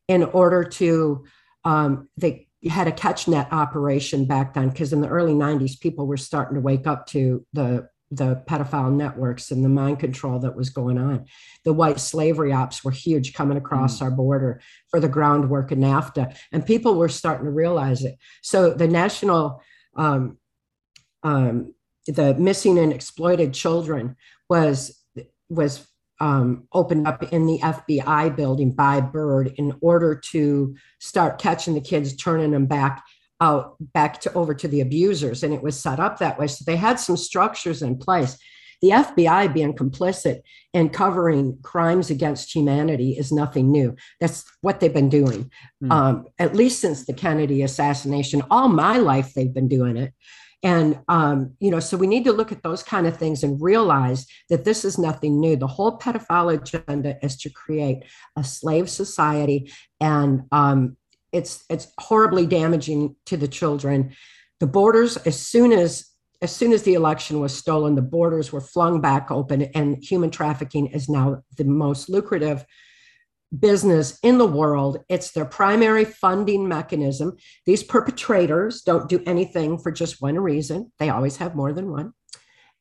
[0.07, 1.24] in order to.
[1.64, 6.07] Um, they had a catch net operation back then because in the early 90s people
[6.07, 10.57] were starting to wake up to the the pedophile networks and the mind control that
[10.57, 11.27] was going on.
[11.64, 16.35] The white slavery ops were huge coming across our border for the groundwork of nafta
[16.51, 18.16] and people were starting to realize it.
[18.42, 19.62] So the national
[19.94, 20.38] um,
[21.23, 21.75] um,
[22.07, 24.16] the missing and exploited children
[24.49, 24.99] was
[25.51, 25.87] was
[26.21, 31.81] um, opened up in the FBI building by Byrd in order to start catching the
[31.81, 33.05] kids, turning them back
[33.40, 36.46] out back to over to the abusers, and it was set up that way.
[36.46, 38.37] So they had some structures in place.
[38.81, 43.96] The FBI being complicit in covering crimes against humanity is nothing new.
[44.20, 45.92] That's what they've been doing, Hmm.
[45.92, 48.42] um, at least since the Kennedy assassination.
[48.51, 50.12] All my life, they've been doing it.
[50.62, 53.62] And, um, you know, so we need to look at those kind of things and
[53.62, 55.55] realize that this is nothing new.
[55.57, 58.03] The whole pedophile agenda is to create
[58.37, 59.72] a slave society.
[60.01, 60.96] And um,
[61.33, 64.14] it's, it's horribly damaging to the children.
[64.61, 66.05] The borders, as soon as
[66.41, 70.31] as soon as the election was stolen, the borders were flung back open, and human
[70.31, 72.64] trafficking is now the most lucrative
[73.57, 74.99] business in the world.
[75.09, 77.37] It's their primary funding mechanism.
[77.67, 82.12] These perpetrators don't do anything for just one reason, they always have more than one.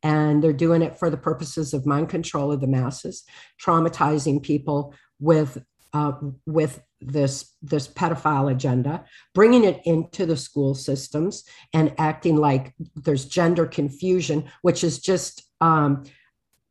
[0.03, 3.23] And they're doing it for the purposes of mind control of the masses,
[3.59, 5.57] traumatizing people with
[5.93, 6.13] uh,
[6.45, 13.25] with this this pedophile agenda, bringing it into the school systems and acting like there's
[13.25, 16.03] gender confusion, which is just um,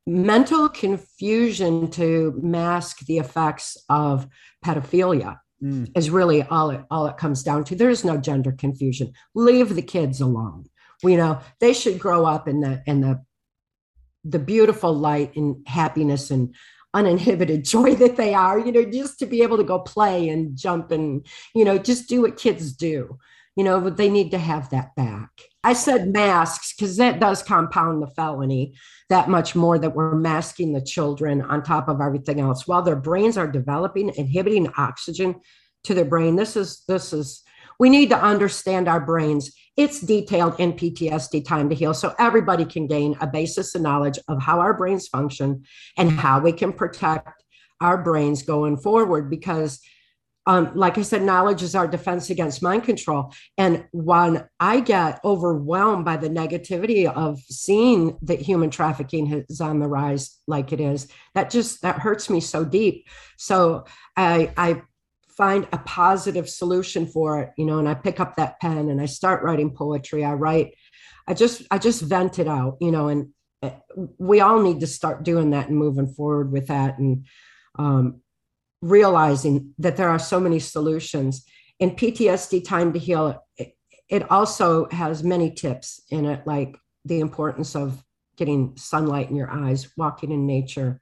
[0.07, 4.29] mental confusion to mask the effects of
[4.64, 5.38] pedophilia.
[5.62, 5.90] Mm.
[5.96, 7.74] Is really all it all it comes down to.
[7.74, 9.12] There is no gender confusion.
[9.35, 10.66] Leave the kids alone.
[11.02, 13.24] You know they should grow up in the in the
[14.22, 16.55] the beautiful light and happiness and
[16.96, 20.56] uninhibited joy that they are, you know, just to be able to go play and
[20.56, 23.18] jump and, you know, just do what kids do.
[23.54, 25.30] You know, but they need to have that back.
[25.64, 28.74] I said masks because that does compound the felony
[29.09, 32.96] that much more that we're masking the children on top of everything else while their
[32.96, 35.37] brains are developing, inhibiting oxygen
[35.85, 36.37] to their brain.
[36.37, 37.42] This is, this is,
[37.79, 42.65] we need to understand our brains it's detailed in PTSD Time to Heal so everybody
[42.65, 45.65] can gain a basis of knowledge of how our brains function
[45.99, 47.45] and how we can protect
[47.81, 49.81] our brains going forward because
[50.49, 53.35] um, like I said, knowledge is our defense against mind control.
[53.59, 59.81] And when I get overwhelmed by the negativity of seeing that human trafficking is on
[59.81, 63.09] the rise like it is, that just that hurts me so deep.
[63.37, 63.87] So
[64.17, 64.83] I I
[65.37, 69.01] find a positive solution for it, you know, and I pick up that pen and
[69.01, 70.25] I start writing poetry.
[70.25, 70.75] I write,
[71.27, 73.29] I just, I just vent it out, you know, and
[73.62, 73.72] eh,
[74.18, 77.27] we all need to start doing that and moving forward with that and
[77.79, 78.20] um,
[78.81, 81.44] realizing that there are so many solutions.
[81.79, 83.77] In PTSD Time to Heal, it,
[84.09, 88.03] it also has many tips in it, like the importance of
[88.37, 91.01] getting sunlight in your eyes, walking in nature,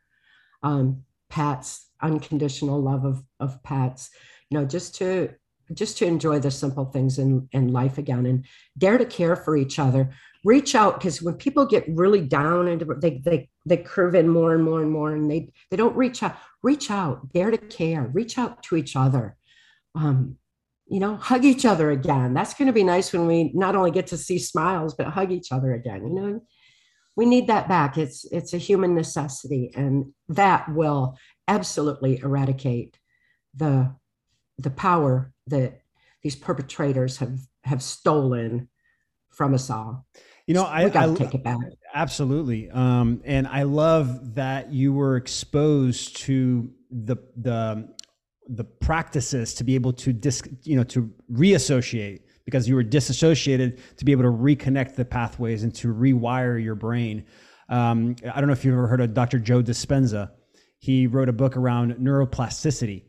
[0.62, 4.11] um, pets, unconditional love of, of pets,
[4.51, 5.31] you know, just to
[5.73, 8.45] just to enjoy the simple things in, in life again and
[8.77, 10.11] dare to care for each other.
[10.45, 14.55] Reach out because when people get really down and they, they they curve in more
[14.55, 16.37] and more and more and they they don't reach out.
[16.62, 19.37] Reach out, dare to care, reach out to each other.
[19.95, 20.37] Um,
[20.87, 22.35] you know, hug each other again.
[22.35, 25.33] That's going to be nice when we not only get to see smiles, but hug
[25.33, 26.07] each other again.
[26.07, 26.40] You know,
[27.16, 27.96] we need that back.
[27.96, 32.98] It's it's a human necessity, and that will absolutely eradicate
[33.55, 33.94] the
[34.59, 35.81] the power that
[36.22, 38.68] these perpetrators have have stolen
[39.31, 40.07] from us all.
[40.46, 41.59] You know, I, I take it back.
[41.94, 47.94] Absolutely, um, and I love that you were exposed to the the
[48.46, 53.80] the practices to be able to dis, you know, to reassociate because you were disassociated
[53.96, 57.24] to be able to reconnect the pathways and to rewire your brain.
[57.68, 59.38] Um, I don't know if you've ever heard of Dr.
[59.38, 60.30] Joe Dispenza.
[60.78, 63.04] He wrote a book around neuroplasticity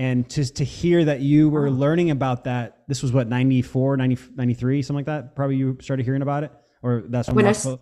[0.00, 4.18] and just to hear that you were learning about that this was what 94 90,
[4.34, 7.76] 93 something like that probably you started hearing about it or that's when, when I,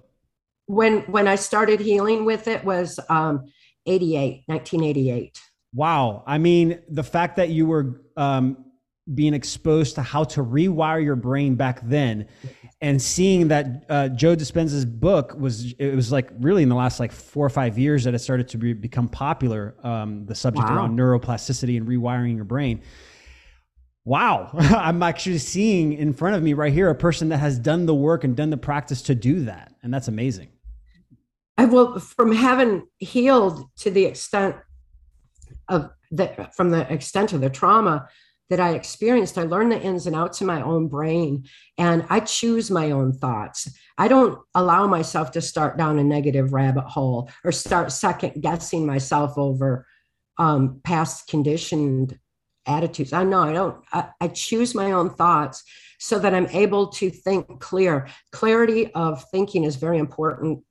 [0.67, 3.47] when when i started healing with it was um
[3.87, 5.41] 88 1988
[5.73, 8.65] wow i mean the fact that you were um
[9.15, 12.27] being exposed to how to rewire your brain back then
[12.81, 17.01] and seeing that uh, Joe Dispenza's book was it was like really in the last
[17.01, 19.75] like four or five years that it started to be, become popular.
[19.83, 20.77] Um, the subject wow.
[20.77, 22.83] around neuroplasticity and rewiring your brain.
[24.05, 27.87] Wow, I'm actually seeing in front of me right here a person that has done
[27.87, 30.49] the work and done the practice to do that, and that's amazing.
[31.57, 34.55] I will from having healed to the extent
[35.69, 38.09] of the from the extent of the trauma
[38.51, 41.45] that I experienced, I learned the ins and outs of my own brain
[41.77, 43.69] and I choose my own thoughts.
[43.97, 48.87] I don't allow myself to start down a negative rabbit hole or start second guessing
[48.87, 49.87] myself over
[50.39, 52.19] um, past conditioned
[52.67, 53.13] attitudes.
[53.13, 55.65] I know I don't, I, I choose my own thoughts
[55.99, 58.09] so that I'm able to think clear.
[58.31, 60.63] Clarity of thinking is very important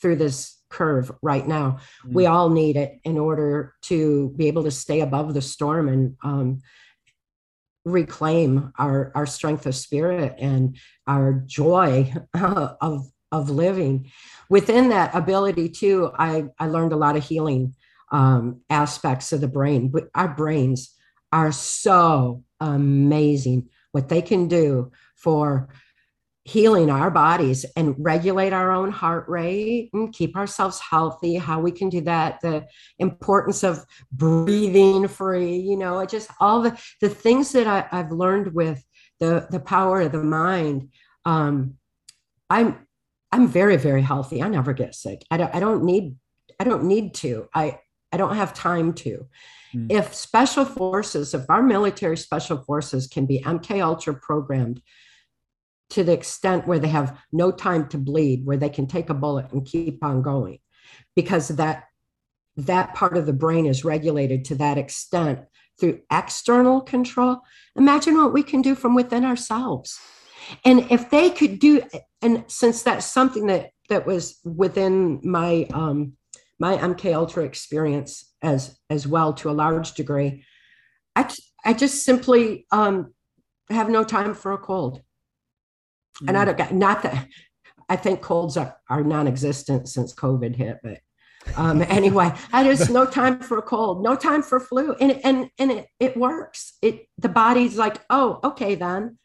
[0.00, 1.78] through this curve right now.
[2.04, 2.14] Mm-hmm.
[2.14, 6.16] We all need it in order to be able to stay above the storm and
[6.22, 6.60] um,
[7.88, 14.10] reclaim our our strength of spirit and our joy of of living.
[14.48, 17.74] Within that ability too i i learned a lot of healing
[18.10, 19.88] um, aspects of the brain.
[19.88, 20.94] But our brains
[21.32, 25.68] are so amazing what they can do for
[26.48, 31.70] healing our bodies and regulate our own heart rate and keep ourselves healthy how we
[31.70, 32.66] can do that the
[32.98, 38.54] importance of breathing free you know just all the the things that I, have learned
[38.54, 38.82] with
[39.20, 40.88] the the power of the mind
[41.26, 41.74] um
[42.48, 42.86] i'm
[43.30, 44.42] i'm very very healthy.
[44.42, 45.24] I never get sick.
[45.30, 46.16] I don't i don't need
[46.58, 47.48] i don't need to.
[47.54, 49.26] I i don't have time to.
[49.74, 49.92] Mm.
[49.92, 54.80] if special forces if our military special forces can be mk ultra programmed
[55.90, 59.14] to the extent where they have no time to bleed, where they can take a
[59.14, 60.58] bullet and keep on going,
[61.14, 61.84] because that
[62.56, 65.40] that part of the brain is regulated to that extent
[65.78, 67.40] through external control,
[67.76, 69.98] imagine what we can do from within ourselves.
[70.64, 71.82] And if they could do,
[72.20, 76.14] and since that's something that that was within my um,
[76.58, 80.44] my MK Ultra experience as as well to a large degree,
[81.14, 81.30] I
[81.64, 83.14] I just simply um,
[83.70, 85.02] have no time for a cold,
[86.22, 86.28] mm.
[86.28, 86.46] and I mm.
[86.46, 87.26] don't get not that
[87.88, 90.98] I think colds are, are non-existent since COVID hit, but
[91.56, 95.50] um, anyway, I just no time for a cold, no time for flu, and and
[95.58, 96.74] and it it works.
[96.82, 99.18] It the body's like, oh, okay then.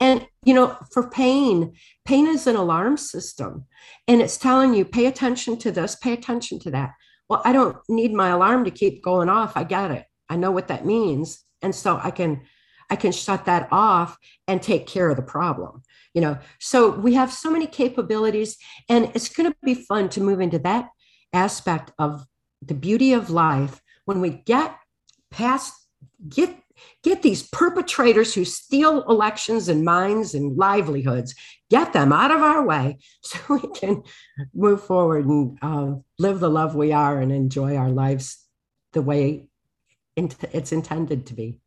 [0.00, 1.74] And you know, for pain,
[2.04, 3.66] pain is an alarm system,
[4.06, 6.92] and it's telling you pay attention to this, pay attention to that.
[7.28, 9.56] Well, I don't need my alarm to keep going off.
[9.56, 10.04] I get it.
[10.28, 12.42] I know what that means, and so I can
[12.90, 15.82] I can shut that off and take care of the problem.
[16.14, 18.56] You know, so we have so many capabilities,
[18.88, 20.88] and it's going to be fun to move into that
[21.32, 22.24] aspect of
[22.62, 24.76] the beauty of life when we get
[25.30, 25.72] past
[26.28, 26.56] get
[27.02, 31.34] get these perpetrators who steal elections and minds and livelihoods
[31.70, 34.02] get them out of our way so we can
[34.54, 38.44] move forward and uh, live the love we are and enjoy our lives
[38.92, 39.48] the way
[40.16, 41.58] it's intended to be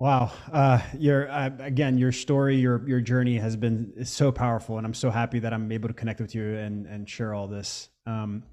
[0.00, 4.86] Wow, uh, your uh, again, your story, your your journey has been so powerful, and
[4.86, 7.88] I'm so happy that I'm able to connect with you and and share all this.
[8.06, 8.44] Um,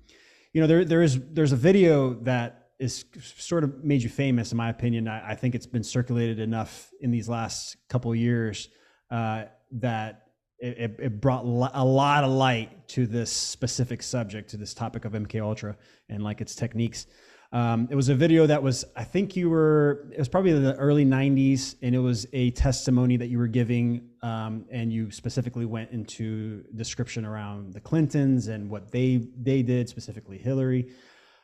[0.53, 4.51] you know, there there is there's a video that is sort of made you famous,
[4.51, 5.07] in my opinion.
[5.07, 8.67] I, I think it's been circulated enough in these last couple years
[9.11, 9.43] uh,
[9.73, 10.23] that
[10.57, 15.11] it, it, brought a lot of light to this specific subject, to this topic of
[15.13, 15.77] MK Ultra
[16.09, 17.05] and like its techniques.
[17.51, 20.63] Um, it was a video that was, I think you were, it was probably in
[20.63, 25.11] the early 90s, and it was a testimony that you were giving, um, and you
[25.11, 30.91] specifically went into description around the Clintons and what they they did, specifically Hillary.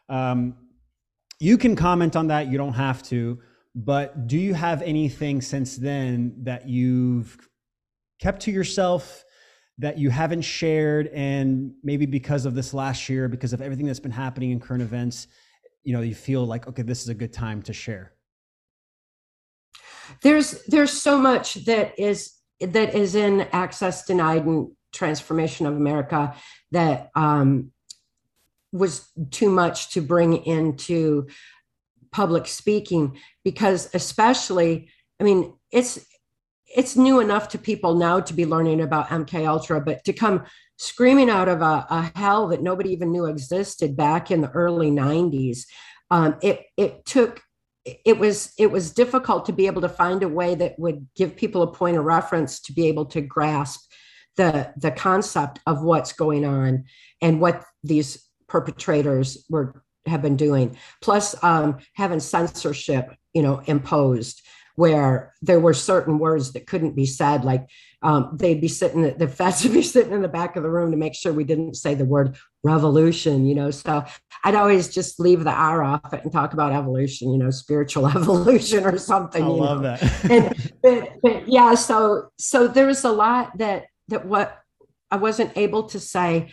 [0.09, 0.55] Um,
[1.39, 2.47] you can comment on that.
[2.47, 3.39] You don't have to.
[3.73, 7.37] But do you have anything since then that you've
[8.19, 9.23] kept to yourself?
[9.77, 13.99] that you haven't shared and maybe because of this last year because of everything that's
[13.99, 15.27] been happening in current events
[15.83, 18.13] you know you feel like okay this is a good time to share.
[20.21, 25.75] There's there's so much that is that is in access denied and TRANCE Formation of
[25.75, 26.35] America
[26.71, 27.71] that um,
[28.71, 31.27] was too much to bring into
[32.11, 36.05] public speaking because especially i mean it's
[36.75, 40.43] it's new enough to people now to be learning about mk ultra but to come
[40.81, 44.89] screaming out of a, a hell that nobody even knew existed back in the early
[44.89, 45.65] 90s.
[46.09, 47.41] Um, it it took
[47.85, 51.35] it was it was difficult to be able to find a way that would give
[51.35, 53.91] people a point of reference to be able to grasp
[54.37, 56.85] the the concept of what's going on
[57.21, 64.41] and what these perpetrators were have been doing plus um, having censorship you know imposed
[64.81, 67.69] where there were certain words that couldn't be said like
[68.01, 70.89] um, they'd be sitting, the feds would be sitting in the back of the room
[70.89, 73.69] to make sure we didn't say the word revolution, you know.
[73.69, 74.03] So
[74.43, 78.07] I'd always just leave the R off it and talk about evolution, you know, spiritual
[78.17, 79.43] evolution or something.
[79.43, 79.95] I love know.
[79.97, 80.31] that.
[80.31, 84.57] and, but, but yeah, so so there was a lot that that what
[85.11, 86.51] I wasn't able to say.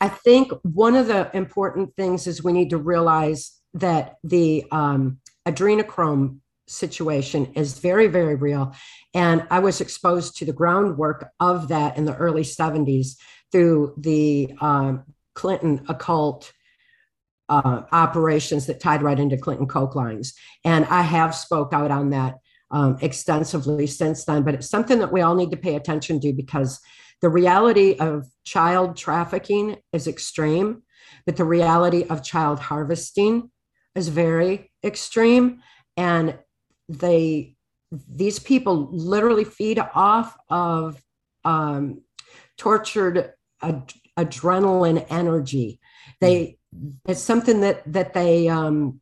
[0.00, 5.18] I think one of the important things is we need to realize that the um,
[5.46, 8.74] adrenochrome situation is very, very real.
[9.14, 13.16] And I was exposed to the groundwork of that in the early 70s
[13.52, 15.04] through the um,
[15.34, 16.52] Clinton occult
[17.48, 20.34] uh, operations that tied right into Clinton Coke lines.
[20.64, 22.36] And I have spoke out on that
[22.70, 26.32] um, extensively since then, but it's something that we all need to pay attention to
[26.32, 26.80] because
[27.22, 30.82] the reality of child trafficking is extreme,
[31.24, 33.50] but the reality of child harvesting
[33.94, 35.60] is very extreme.
[35.96, 36.36] And
[36.88, 37.56] they
[38.08, 41.02] these people literally feed off of
[41.44, 42.02] um,
[42.56, 43.32] tortured
[43.62, 45.80] ad- adrenaline energy.
[46.20, 46.58] They
[47.06, 49.00] it's something that that they um,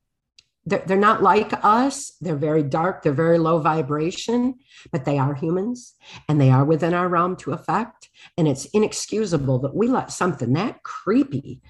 [0.67, 2.13] they're, they're not like us.
[2.21, 3.03] They're very dark.
[3.03, 4.55] They're very low vibration,
[4.91, 5.95] but they are humans
[6.29, 8.09] and they are within our realm to affect.
[8.39, 11.61] And it's inexcusable that we let something that creepy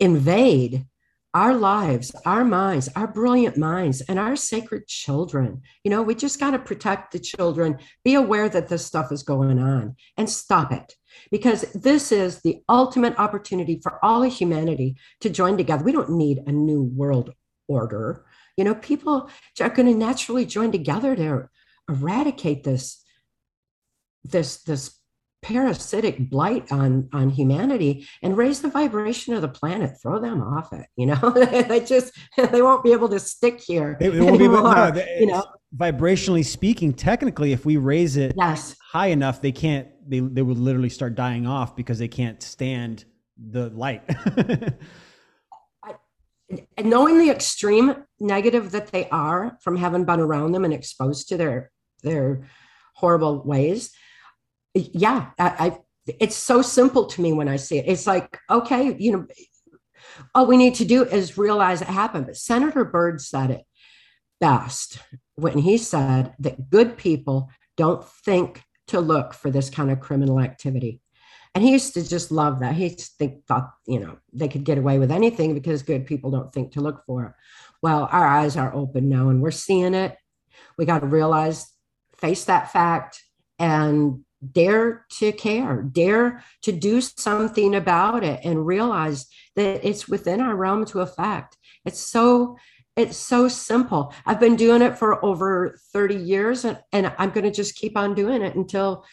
[0.00, 0.86] invade
[1.34, 5.60] our lives, our minds, our brilliant minds, and our sacred children.
[5.82, 9.24] You know, we just got to protect the children, be aware that this stuff is
[9.24, 10.94] going on, and stop it.
[11.30, 15.84] Because this is the ultimate opportunity for all of humanity to join together.
[15.84, 17.32] We don't need a new world
[17.66, 18.24] order.
[18.56, 19.28] You know, people
[19.60, 21.48] are going to naturally join together to
[21.88, 23.02] eradicate this,
[24.24, 24.98] this, this
[25.44, 29.92] parasitic blight on on humanity and raise the vibration of the planet.
[30.00, 31.14] Throw them off it you know?
[31.74, 34.74] They just they won't be able to stick here they, they won't anymore, be able,
[34.74, 35.44] no, they, you know?
[35.76, 38.74] vibrationally speaking technically if we raise it yes.
[38.90, 43.04] high enough they can't they, they would literally start dying off because they can't stand
[43.36, 44.02] the light.
[46.76, 51.28] And knowing the extreme negative that they are from having been around them and exposed
[51.28, 51.72] to their
[52.02, 52.46] their
[52.94, 53.92] horrible ways
[54.74, 58.96] yeah I, I it's so simple to me when i see it it's like okay
[58.98, 59.26] you know
[60.34, 63.64] all we need to do is realize it happened but senator byrd said it
[64.40, 64.98] best
[65.36, 70.40] when he said that good people don't think to look for this kind of criminal
[70.40, 71.00] activity
[71.54, 72.74] and he used to just love that.
[72.74, 76.52] He think thought, you know, they could get away with anything because good people don't
[76.52, 77.32] think to look for it.
[77.80, 80.16] Well, our eyes are open now and we're seeing it.
[80.76, 81.70] We got to realize,
[82.16, 83.22] face that fact
[83.58, 89.26] and dare to care, dare to do something about it and realize
[89.56, 91.56] that it's within our realm to affect.
[91.84, 92.56] It's so
[92.96, 94.14] it's so simple.
[94.24, 97.96] I've been doing it for over 30 years and, and I'm going to just keep
[97.96, 99.04] on doing it until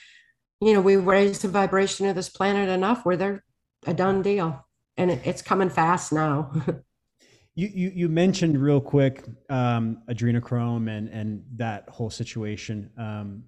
[0.62, 3.44] you know, we raise the vibration of this planet enough where they're
[3.88, 4.66] a done deal.
[4.96, 6.52] And it, it's coming fast now.
[7.56, 12.92] you, you, you mentioned real quick um, adrenochrome and, and that whole situation.
[12.98, 13.44] Um,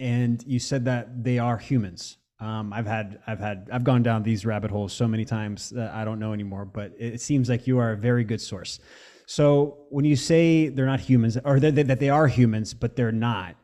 [0.00, 2.16] and you said that they are humans.
[2.40, 5.92] Um, I've had, I've had, I've gone down these rabbit holes so many times that
[5.92, 6.64] I don't know anymore.
[6.64, 8.80] But it seems like you are a very good source.
[9.26, 13.56] So when you say they're not humans, or that, they are humans, but they're not,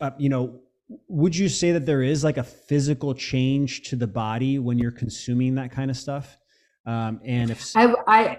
[0.00, 0.60] uh, you know,
[1.08, 4.92] would you say that there is like a physical change to the body when you're
[4.92, 6.38] consuming that kind of stuff?
[6.86, 8.38] Um, and if I,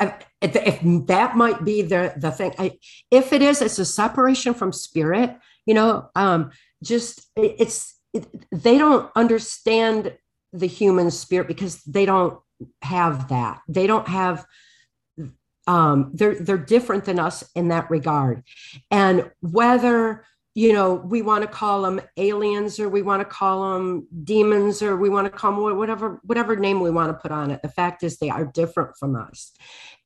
[0.00, 2.78] I, if, that might be the the thing, I,
[3.10, 5.36] if it is, it's a separation from spirit.
[5.66, 6.50] You know, um,
[6.82, 10.16] just it's it, they don't understand
[10.52, 12.38] the human spirit because they don't
[12.82, 13.60] have that.
[13.68, 14.46] They don't have
[15.66, 18.42] um, they're they're different than us in that regard,
[18.90, 20.24] and whether
[20.56, 24.80] you know, we want to call them aliens or we want to call them demons
[24.80, 27.60] or we want to call them whatever, whatever name we want to put on it.
[27.60, 29.52] The fact is they are different from us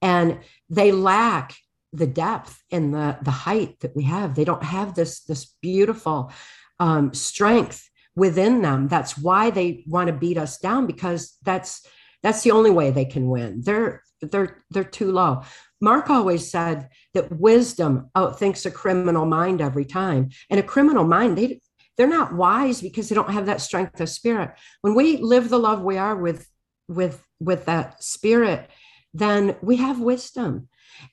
[0.03, 1.55] and they lack
[1.93, 4.34] the depth and the, the height that we have.
[4.34, 6.32] They don't have this, this beautiful
[6.78, 8.88] um, strength within them.
[8.88, 11.86] That's why they want to beat us down because that's,
[12.22, 13.62] that's the only way they can win.
[13.64, 15.43] They're, they're, they're too low.
[15.80, 20.30] Mark always said that wisdom outthinks a criminal mind every time.
[20.51, 21.61] And a criminal mind, they
[21.97, 24.53] they're not wise because they don't have that strength of spirit.
[24.80, 26.49] When we live the love we are with
[26.88, 28.70] with with that spirit,
[29.12, 30.68] then we have wisdom.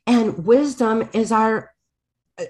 [0.06, 1.72] And wisdom is our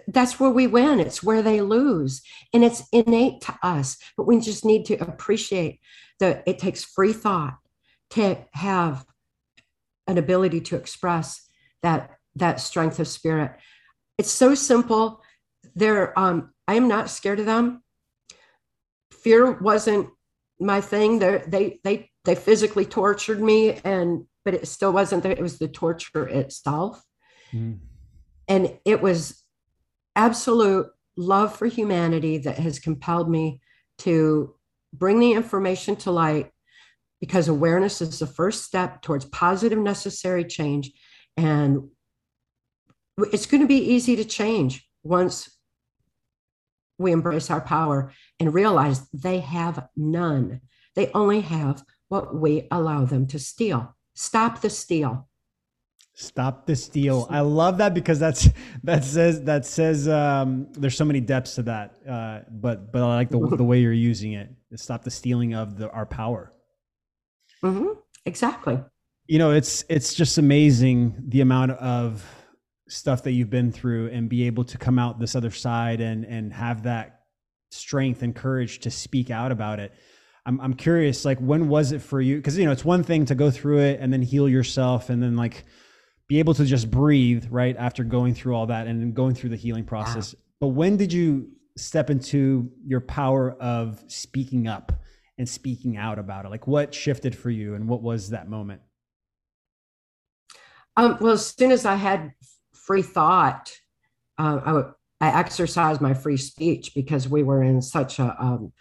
[0.07, 0.99] that's where we win.
[0.99, 2.21] It's where they lose.
[2.53, 3.97] And it's innate to us.
[4.17, 5.79] But we just need to appreciate
[6.19, 7.57] that it takes free thought
[8.11, 9.05] to have
[10.07, 11.41] an ability to express
[11.83, 13.51] that that strength of spirit.
[14.17, 15.21] It's so simple.
[15.75, 17.83] There, um, I am not scared of them.
[19.11, 20.09] Fear wasn't
[20.59, 21.19] my thing.
[21.19, 25.37] They they they they physically tortured me, and but it still wasn't that.
[25.37, 27.03] It was the torture itself,
[27.51, 27.77] mm.
[28.47, 29.43] and it was
[30.15, 33.61] absolute love for humanity that has compelled me
[33.97, 34.55] to
[34.93, 36.51] bring the information to light
[37.19, 40.91] because awareness is the first step towards positive necessary change
[41.35, 41.89] and
[43.31, 45.57] it's going to be easy to change once
[46.97, 50.61] we embrace our power and realize they have none.
[50.95, 53.95] They only have what we allow them to steal.
[54.15, 55.27] Stop the steal.
[56.19, 57.27] Stop the steal.
[57.29, 58.49] I love that because that's
[58.83, 61.95] that says that says um, there's so many depths to that.
[62.09, 64.49] Uh, but but I like the the way you're using it.
[64.75, 66.51] Stop the stealing of the, our power.
[67.63, 67.99] Mm-hmm.
[68.25, 68.79] Exactly
[69.27, 72.25] you know it's it's just amazing the amount of
[72.87, 76.25] stuff that you've been through and be able to come out this other side and
[76.25, 77.21] and have that
[77.69, 79.93] strength and courage to speak out about it
[80.45, 83.25] i'm, I'm curious like when was it for you because you know it's one thing
[83.25, 85.65] to go through it and then heal yourself and then like
[86.27, 89.55] be able to just breathe right after going through all that and going through the
[89.55, 90.33] healing process.
[90.33, 90.39] Wow.
[90.61, 94.91] but when did you step into your power of speaking up
[95.37, 96.49] and speaking out about it?
[96.49, 98.81] Like what shifted for you and what was that moment?
[100.97, 102.33] Um, well, as soon as I had
[102.73, 103.71] free thought,
[104.37, 108.73] uh, I, I exercised my free speech because we were in such a, um,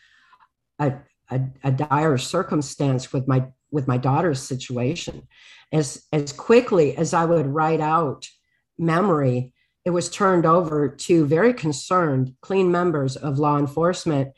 [0.79, 0.95] a,
[1.31, 5.27] a, a dire circumstance with my with my daughter's situation.
[5.73, 8.29] As as quickly as I would write out
[8.79, 9.53] memory,
[9.85, 14.33] it was turned over to very concerned, clean members of law enforcement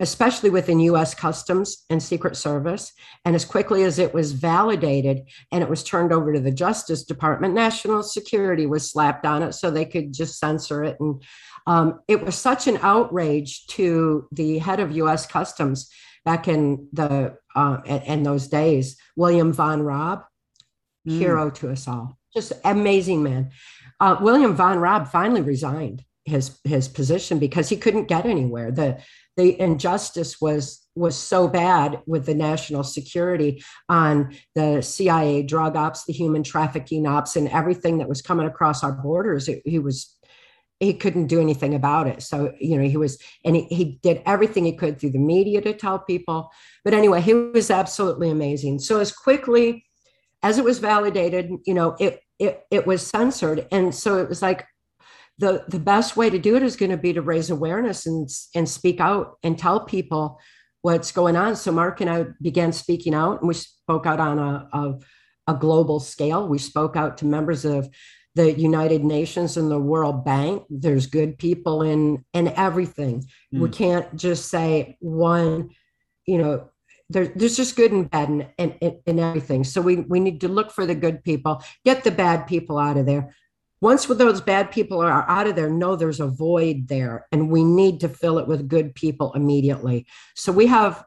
[0.00, 2.92] especially within US Customs and Secret Service.
[3.24, 7.04] And as quickly as it was validated and it was turned over to the Justice
[7.04, 10.96] Department, national security was slapped on it so they could just censor it.
[11.00, 11.22] And
[11.66, 15.90] um, it was such an outrage to the head of US Customs
[16.28, 20.24] back in the uh, in those days, William von Raab,
[21.08, 21.18] mm.
[21.18, 23.50] hero to us all, just amazing man.
[23.98, 28.70] Uh, William von Raab finally resigned his his position because he couldn't get anywhere.
[28.70, 29.02] The
[29.38, 36.04] the injustice was was so bad with the national security on the CIA drug ops,
[36.04, 39.48] the human trafficking ops, and everything that was coming across our borders.
[39.48, 40.17] It, he was
[40.80, 42.22] he couldn't do anything about it.
[42.22, 45.60] So, you know, he was, and he, he did everything he could through the media
[45.60, 46.50] to tell people.
[46.84, 48.78] But anyway, he was absolutely amazing.
[48.78, 49.84] So as quickly
[50.42, 53.66] as it was validated, you know, it it it was censored.
[53.72, 54.64] And so it was like,
[55.38, 58.28] the the best way to do it is going to be to raise awareness and
[58.54, 60.38] and speak out and tell people
[60.82, 64.38] what's going on so mark and i began speaking out and we spoke out on
[64.38, 64.98] a, a,
[65.52, 67.88] a global scale we spoke out to members of
[68.38, 73.16] the united nations and the world bank there's good people in in everything.
[73.52, 73.60] Mm.
[73.60, 75.70] we can't just say one
[76.24, 76.68] you know
[77.10, 79.64] there, there's just good and bad in, in, in everything.
[79.64, 82.96] So we, we need to look for the good people get the bad people out
[82.96, 83.34] of there.
[83.80, 87.64] Once those bad people are out of there know there's a void there and we
[87.64, 90.06] need to fill it with good people immediately.
[90.36, 91.04] So we have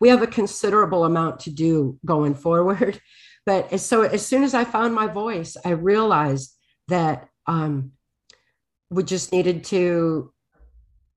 [0.00, 2.98] we have a considerable amount to do going forward.
[3.44, 6.56] But so as soon as i found my voice i realized
[6.88, 7.92] that um,
[8.90, 10.32] we just needed to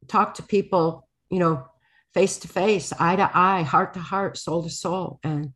[0.08, 1.66] talk to people you know
[2.14, 5.52] face to face eye to eye heart to heart soul to soul and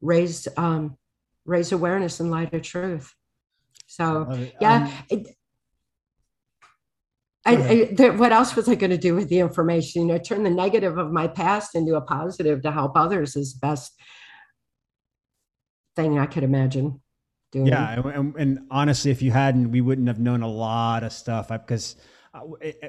[0.00, 0.96] raise um,
[1.44, 3.14] raise awareness in light of truth
[3.86, 4.84] so yeah.
[4.84, 5.36] Um, it,
[7.44, 10.02] I, I, there, what else was I going to do with the information?
[10.02, 13.54] You know, turn the negative of my past into a positive to help others is
[13.54, 13.92] the best
[15.96, 17.00] thing I could imagine
[17.50, 17.66] doing.
[17.66, 21.48] Yeah, and, and honestly, if you hadn't, we wouldn't have known a lot of stuff
[21.48, 21.96] because
[22.34, 22.42] uh,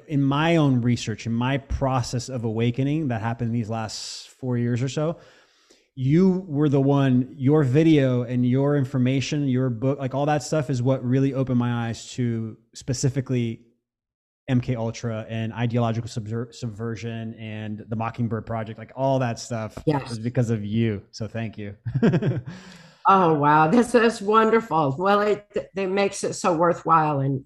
[0.07, 4.57] in my own research, in my process of awakening that happened in these last four
[4.57, 5.17] years or so,
[5.95, 10.69] you were the one your video and your information your book like all that stuff
[10.69, 13.61] is what really opened my eyes to specifically
[14.49, 20.09] mk ultra and ideological subver- subversion and the mockingbird project like all that stuff yes.
[20.09, 21.75] was because of you so thank you
[23.07, 25.45] oh wow that's that's wonderful well it
[25.75, 27.43] it makes it so worthwhile and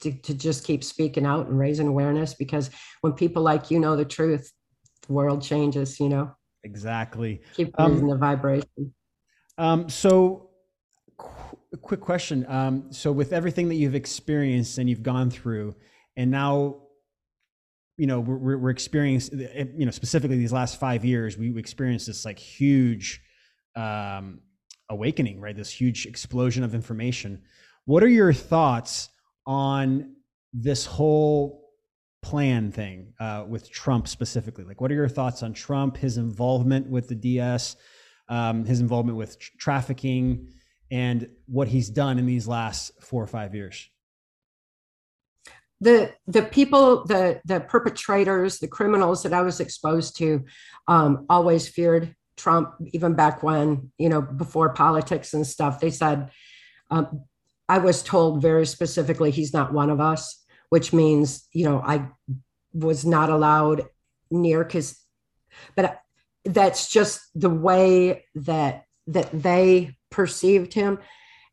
[0.00, 2.70] to, to just keep speaking out and raising awareness because
[3.00, 4.52] when people like you know the truth
[5.06, 6.34] the world changes you know
[6.66, 7.40] Exactly.
[7.54, 8.94] Keep raising um, the vibration.
[9.56, 10.50] Um, so,
[11.16, 12.44] qu- quick question.
[12.48, 15.76] Um, so, with everything that you've experienced and you've gone through,
[16.16, 16.82] and now,
[17.96, 19.38] you know, we're, we're experiencing,
[19.78, 23.22] you know, specifically these last five years, we experienced this like huge
[23.76, 24.40] um,
[24.88, 25.56] awakening, right?
[25.56, 27.42] This huge explosion of information.
[27.84, 29.08] What are your thoughts
[29.46, 30.16] on
[30.52, 31.66] this whole
[32.22, 34.64] plan thing uh, with Trump specifically?
[34.64, 37.76] Like, what are your thoughts on Trump, his involvement with the DS,
[38.28, 40.48] um, his involvement with tr- trafficking,
[40.90, 43.88] and what he's done in these last four or five years?
[45.80, 50.44] The the people, the the perpetrators, the criminals that I was exposed to,
[50.88, 52.74] um, always feared Trump.
[52.92, 56.30] Even back when you know before politics and stuff, they said.
[56.90, 57.24] Um,
[57.68, 62.08] I was told very specifically he's not one of us which means you know I
[62.72, 63.86] was not allowed
[64.30, 64.98] near because,
[65.74, 66.00] but
[66.44, 70.98] that's just the way that that they perceived him,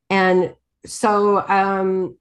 [0.09, 0.55] and
[0.85, 2.17] so um,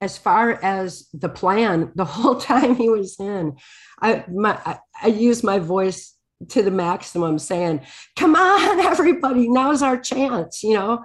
[0.00, 3.56] as far as the plan, the whole time he was in,
[4.00, 6.14] I my I, I used my voice
[6.50, 7.80] to the maximum, saying,
[8.16, 11.04] "Come on, everybody, now's our chance," you know?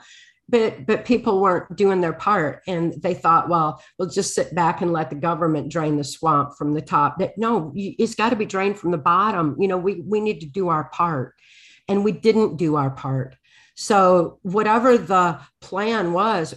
[0.50, 4.82] But but people weren't doing their part and they thought well we'll just sit back
[4.82, 7.20] and let the government drain the swamp from the top.
[7.20, 10.40] That no it's got to be drained from the bottom you know we we need
[10.40, 11.36] to do our part.
[11.88, 13.36] And we didn't do our part.
[13.76, 16.56] So whatever the plan was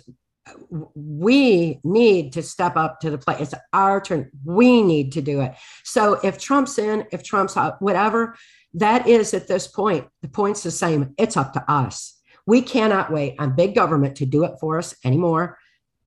[0.94, 3.40] we need to step up to the plate.
[3.40, 4.30] It's our turn.
[4.44, 5.54] We need to do it.
[5.84, 8.36] So if trump's in if trump's out whatever
[8.74, 13.12] that is at this point the point's the same it's up to us we cannot
[13.12, 15.58] wait on big government to do it for us anymore.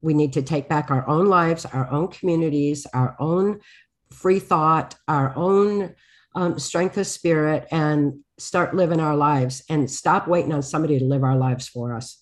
[0.02, 3.62] We need to take back our own lives, our own communities, our own
[4.12, 5.96] free thought, our own
[6.36, 11.06] um, strength of spirit, and start living our lives and stop waiting on somebody to
[11.06, 12.22] live our lives for us.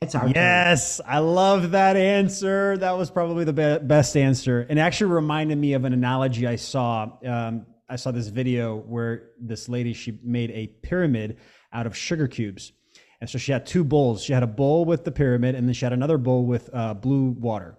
[0.00, 1.06] It's our yes, turn.
[1.08, 2.76] I love that answer.
[2.78, 6.56] That was probably the be- best answer, and actually reminded me of an analogy I
[6.56, 7.10] saw.
[7.24, 11.36] Um, I saw this video where this lady she made a pyramid
[11.74, 12.72] out of sugar cubes,
[13.20, 14.24] and so she had two bowls.
[14.24, 16.94] She had a bowl with the pyramid, and then she had another bowl with uh,
[16.94, 17.76] blue water.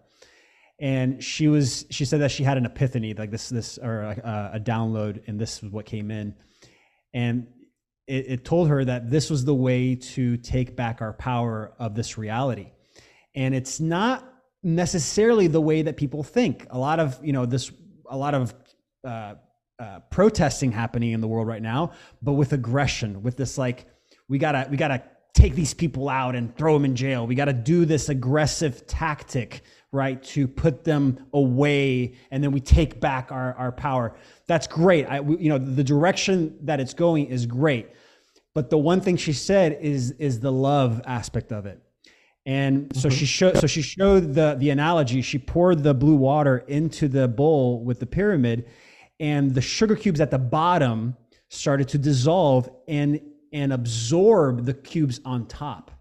[0.79, 4.51] And she was she said that she had an epiphany, like this this or a,
[4.53, 6.35] a download, and this was what came in,
[7.15, 7.47] and
[8.05, 11.95] it, it told her that this was the way to take back our power of
[11.95, 12.71] this reality,
[13.33, 16.67] and it's not necessarily the way that people think.
[16.69, 17.71] A lot of you know this
[18.07, 18.53] a lot of
[19.03, 19.35] uh,
[19.83, 23.85] uh, protesting happening in the world right now, but with aggression, with this like
[24.29, 25.03] we gotta we gotta
[25.33, 27.27] take these people out and throw them in jail.
[27.27, 29.61] We gotta do this aggressive tactic,
[29.91, 34.15] right, to put them away, and then we take back our our power.
[34.47, 35.05] That's great.
[35.05, 37.89] I you know the direction that it's going is great,
[38.53, 41.81] but the one thing she said is is the love aspect of it.
[42.45, 43.17] And so mm-hmm.
[43.17, 45.21] she showed so she showed the the analogy.
[45.21, 48.65] She poured the blue water into the bowl with the pyramid,
[49.19, 51.15] and the sugar cubes at the bottom
[51.49, 55.91] started to dissolve and and absorb the cubes on top.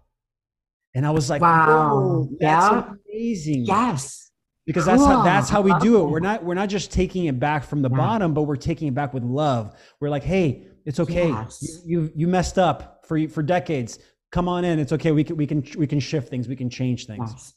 [0.95, 2.93] And I was like, "Wow, that's yeah.
[3.11, 4.31] amazing!" Yes,
[4.65, 4.97] because cool.
[4.97, 6.05] that's how that's how we do it.
[6.05, 7.97] We're not we're not just taking it back from the yeah.
[7.97, 9.75] bottom, but we're taking it back with love.
[9.99, 11.29] We're like, "Hey, it's okay.
[11.29, 11.81] Yes.
[11.85, 13.99] You, you you messed up for for decades
[14.33, 14.79] come on in.
[14.79, 15.11] It's okay.
[15.13, 16.49] We can we can we can shift things.
[16.49, 17.53] We can change things.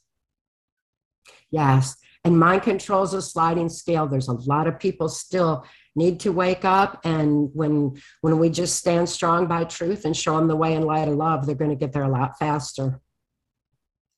[1.51, 1.95] Yes.
[1.95, 1.97] yes.
[2.27, 4.05] And mind control is a sliding scale.
[4.05, 5.65] There's a lot of people still
[5.95, 6.99] need to wake up.
[7.05, 10.83] And when when we just stand strong by truth and show them the way and
[10.83, 12.99] light of love, they're going to get there a lot faster.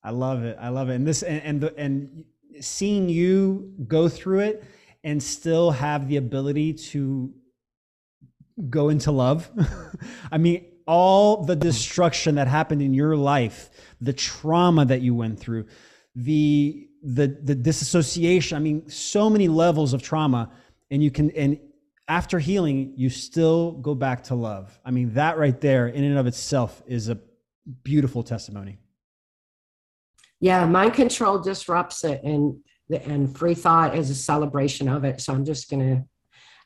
[0.02, 0.58] I love it.
[0.60, 0.96] I love it.
[0.96, 2.24] And this and and, the, and
[2.60, 4.64] seeing you go through it
[5.04, 7.32] and still have the ability to
[8.68, 9.48] go into love.
[10.32, 15.38] I mean, all the destruction that happened in your life, the trauma that you went
[15.38, 15.66] through,
[16.16, 18.56] the the the disassociation.
[18.56, 20.50] I mean, so many levels of trauma,
[20.90, 21.58] and you can and
[22.08, 24.78] after healing, you still go back to love.
[24.84, 27.18] I mean, that right there, in and of itself, is a
[27.84, 28.78] beautiful testimony.
[30.40, 32.58] Yeah, mind control disrupts it, and
[32.90, 35.20] and free thought is a celebration of it.
[35.20, 36.04] So I'm just gonna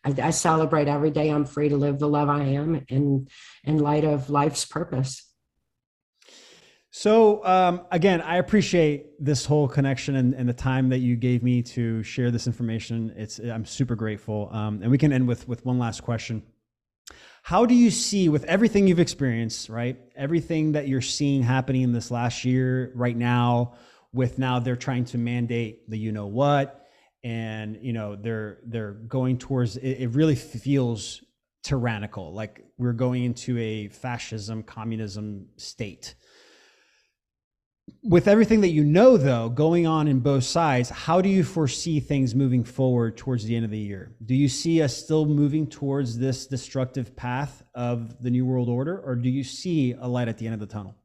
[0.04, 3.28] I, celebrate every day I'm free to live the love I am in
[3.64, 5.30] in light of life's purpose.
[6.96, 11.42] So um, again, I appreciate this whole connection and, and, the time that you gave
[11.42, 13.12] me to share this information.
[13.16, 14.48] It's I'm super grateful.
[14.52, 16.44] Um, and we can end with with one last question.
[17.42, 19.98] How do you see with everything you've experienced, right?
[20.14, 23.74] Everything that you're seeing happening in this last year, right now,
[24.12, 26.86] with now they're trying to mandate the you know what
[27.24, 31.24] and you know they're they're going towards it, it really feels
[31.64, 36.14] tyrannical like we're going into a fascism communism state
[38.02, 42.00] with everything that you know though going on in both sides how do you foresee
[42.00, 44.14] things moving forward towards the end of the year?
[44.24, 48.98] Do you see us still moving towards this destructive path of the new world order
[48.98, 50.96] or do you see a light at the end of the tunnel?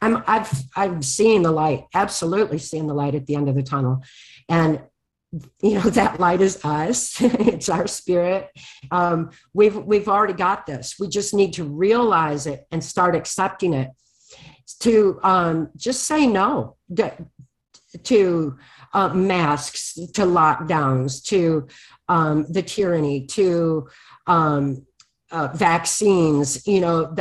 [0.00, 3.62] I'm I've I'm seeing the light, absolutely seeing the light at the end of the
[3.62, 4.02] tunnel.
[4.48, 4.80] And
[5.62, 7.20] you know that light is us.
[7.22, 8.50] It's our spirit.
[8.90, 10.96] Um, we've we've already got this.
[10.98, 13.90] We just need to realize it and start accepting it
[14.80, 16.76] to um, just say no
[18.04, 18.58] to
[18.94, 21.66] uh, masks to lockdowns to
[22.08, 23.88] um, the tyranny to
[24.26, 24.86] um,
[25.30, 27.14] uh, vaccines you know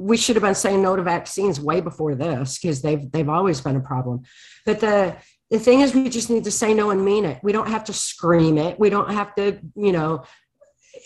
[0.00, 3.60] we should have been saying no to vaccines way before this because they've they've always
[3.60, 4.22] been a problem.
[4.64, 5.16] But the
[5.50, 7.38] the thing is, we just need to say no and mean it.
[7.42, 8.78] We don't have to scream it.
[8.78, 10.24] We don't have to, you know,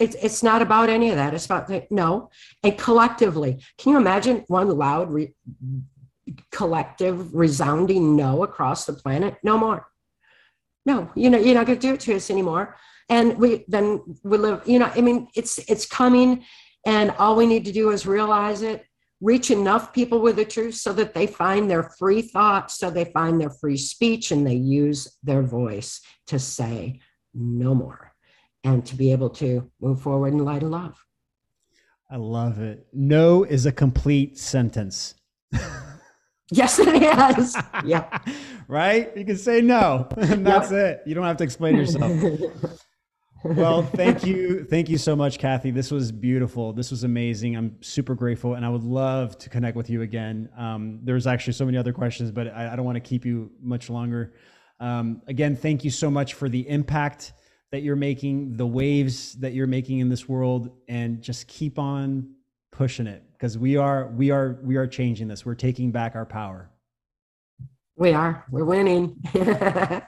[0.00, 1.34] it's it's not about any of that.
[1.34, 2.30] It's about the, no
[2.62, 3.62] and collectively.
[3.78, 5.34] Can you imagine one loud, re,
[6.50, 9.36] collective, resounding no across the planet?
[9.42, 9.86] No more.
[10.86, 12.76] No, you know, you're not going to do it to us anymore.
[13.08, 14.62] And we then we live.
[14.66, 16.44] You know, I mean, it's it's coming
[16.86, 18.84] and all we need to do is realize it,
[19.20, 23.06] reach enough people with the truth so that they find their free thoughts, so they
[23.06, 27.00] find their free speech, and they use their voice to say
[27.32, 28.13] no more
[28.64, 31.04] and to be able to move forward in light of love.
[32.10, 32.86] I love it.
[32.92, 35.14] No is a complete sentence.
[36.50, 37.02] yes, it
[37.38, 37.56] is.
[37.84, 38.18] Yeah.
[38.66, 39.14] right?
[39.16, 40.80] You can say no, and that's yep.
[40.80, 41.02] it.
[41.06, 42.12] You don't have to explain yourself.
[43.44, 44.64] well, thank you.
[44.64, 45.70] Thank you so much, Cathy.
[45.70, 46.72] This was beautiful.
[46.72, 47.56] This was amazing.
[47.56, 50.48] I'm super grateful, and I would love to connect with you again.
[50.56, 53.50] Um, there's actually so many other questions, but I, I don't want to keep you
[53.60, 54.34] much longer.
[54.80, 57.32] Um, again, thank you so much for the impact
[57.74, 62.32] that you're making, the waves that you're making in this world, and just keep on
[62.70, 65.44] pushing it because we are we are we are changing this.
[65.44, 66.70] We're taking back our power.
[67.96, 68.44] We are.
[68.50, 69.16] We're winning.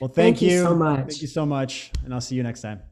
[0.00, 0.98] Well, thank, Thank you so much.
[0.98, 1.92] Thank you so much.
[2.04, 2.82] And I'll see you next time.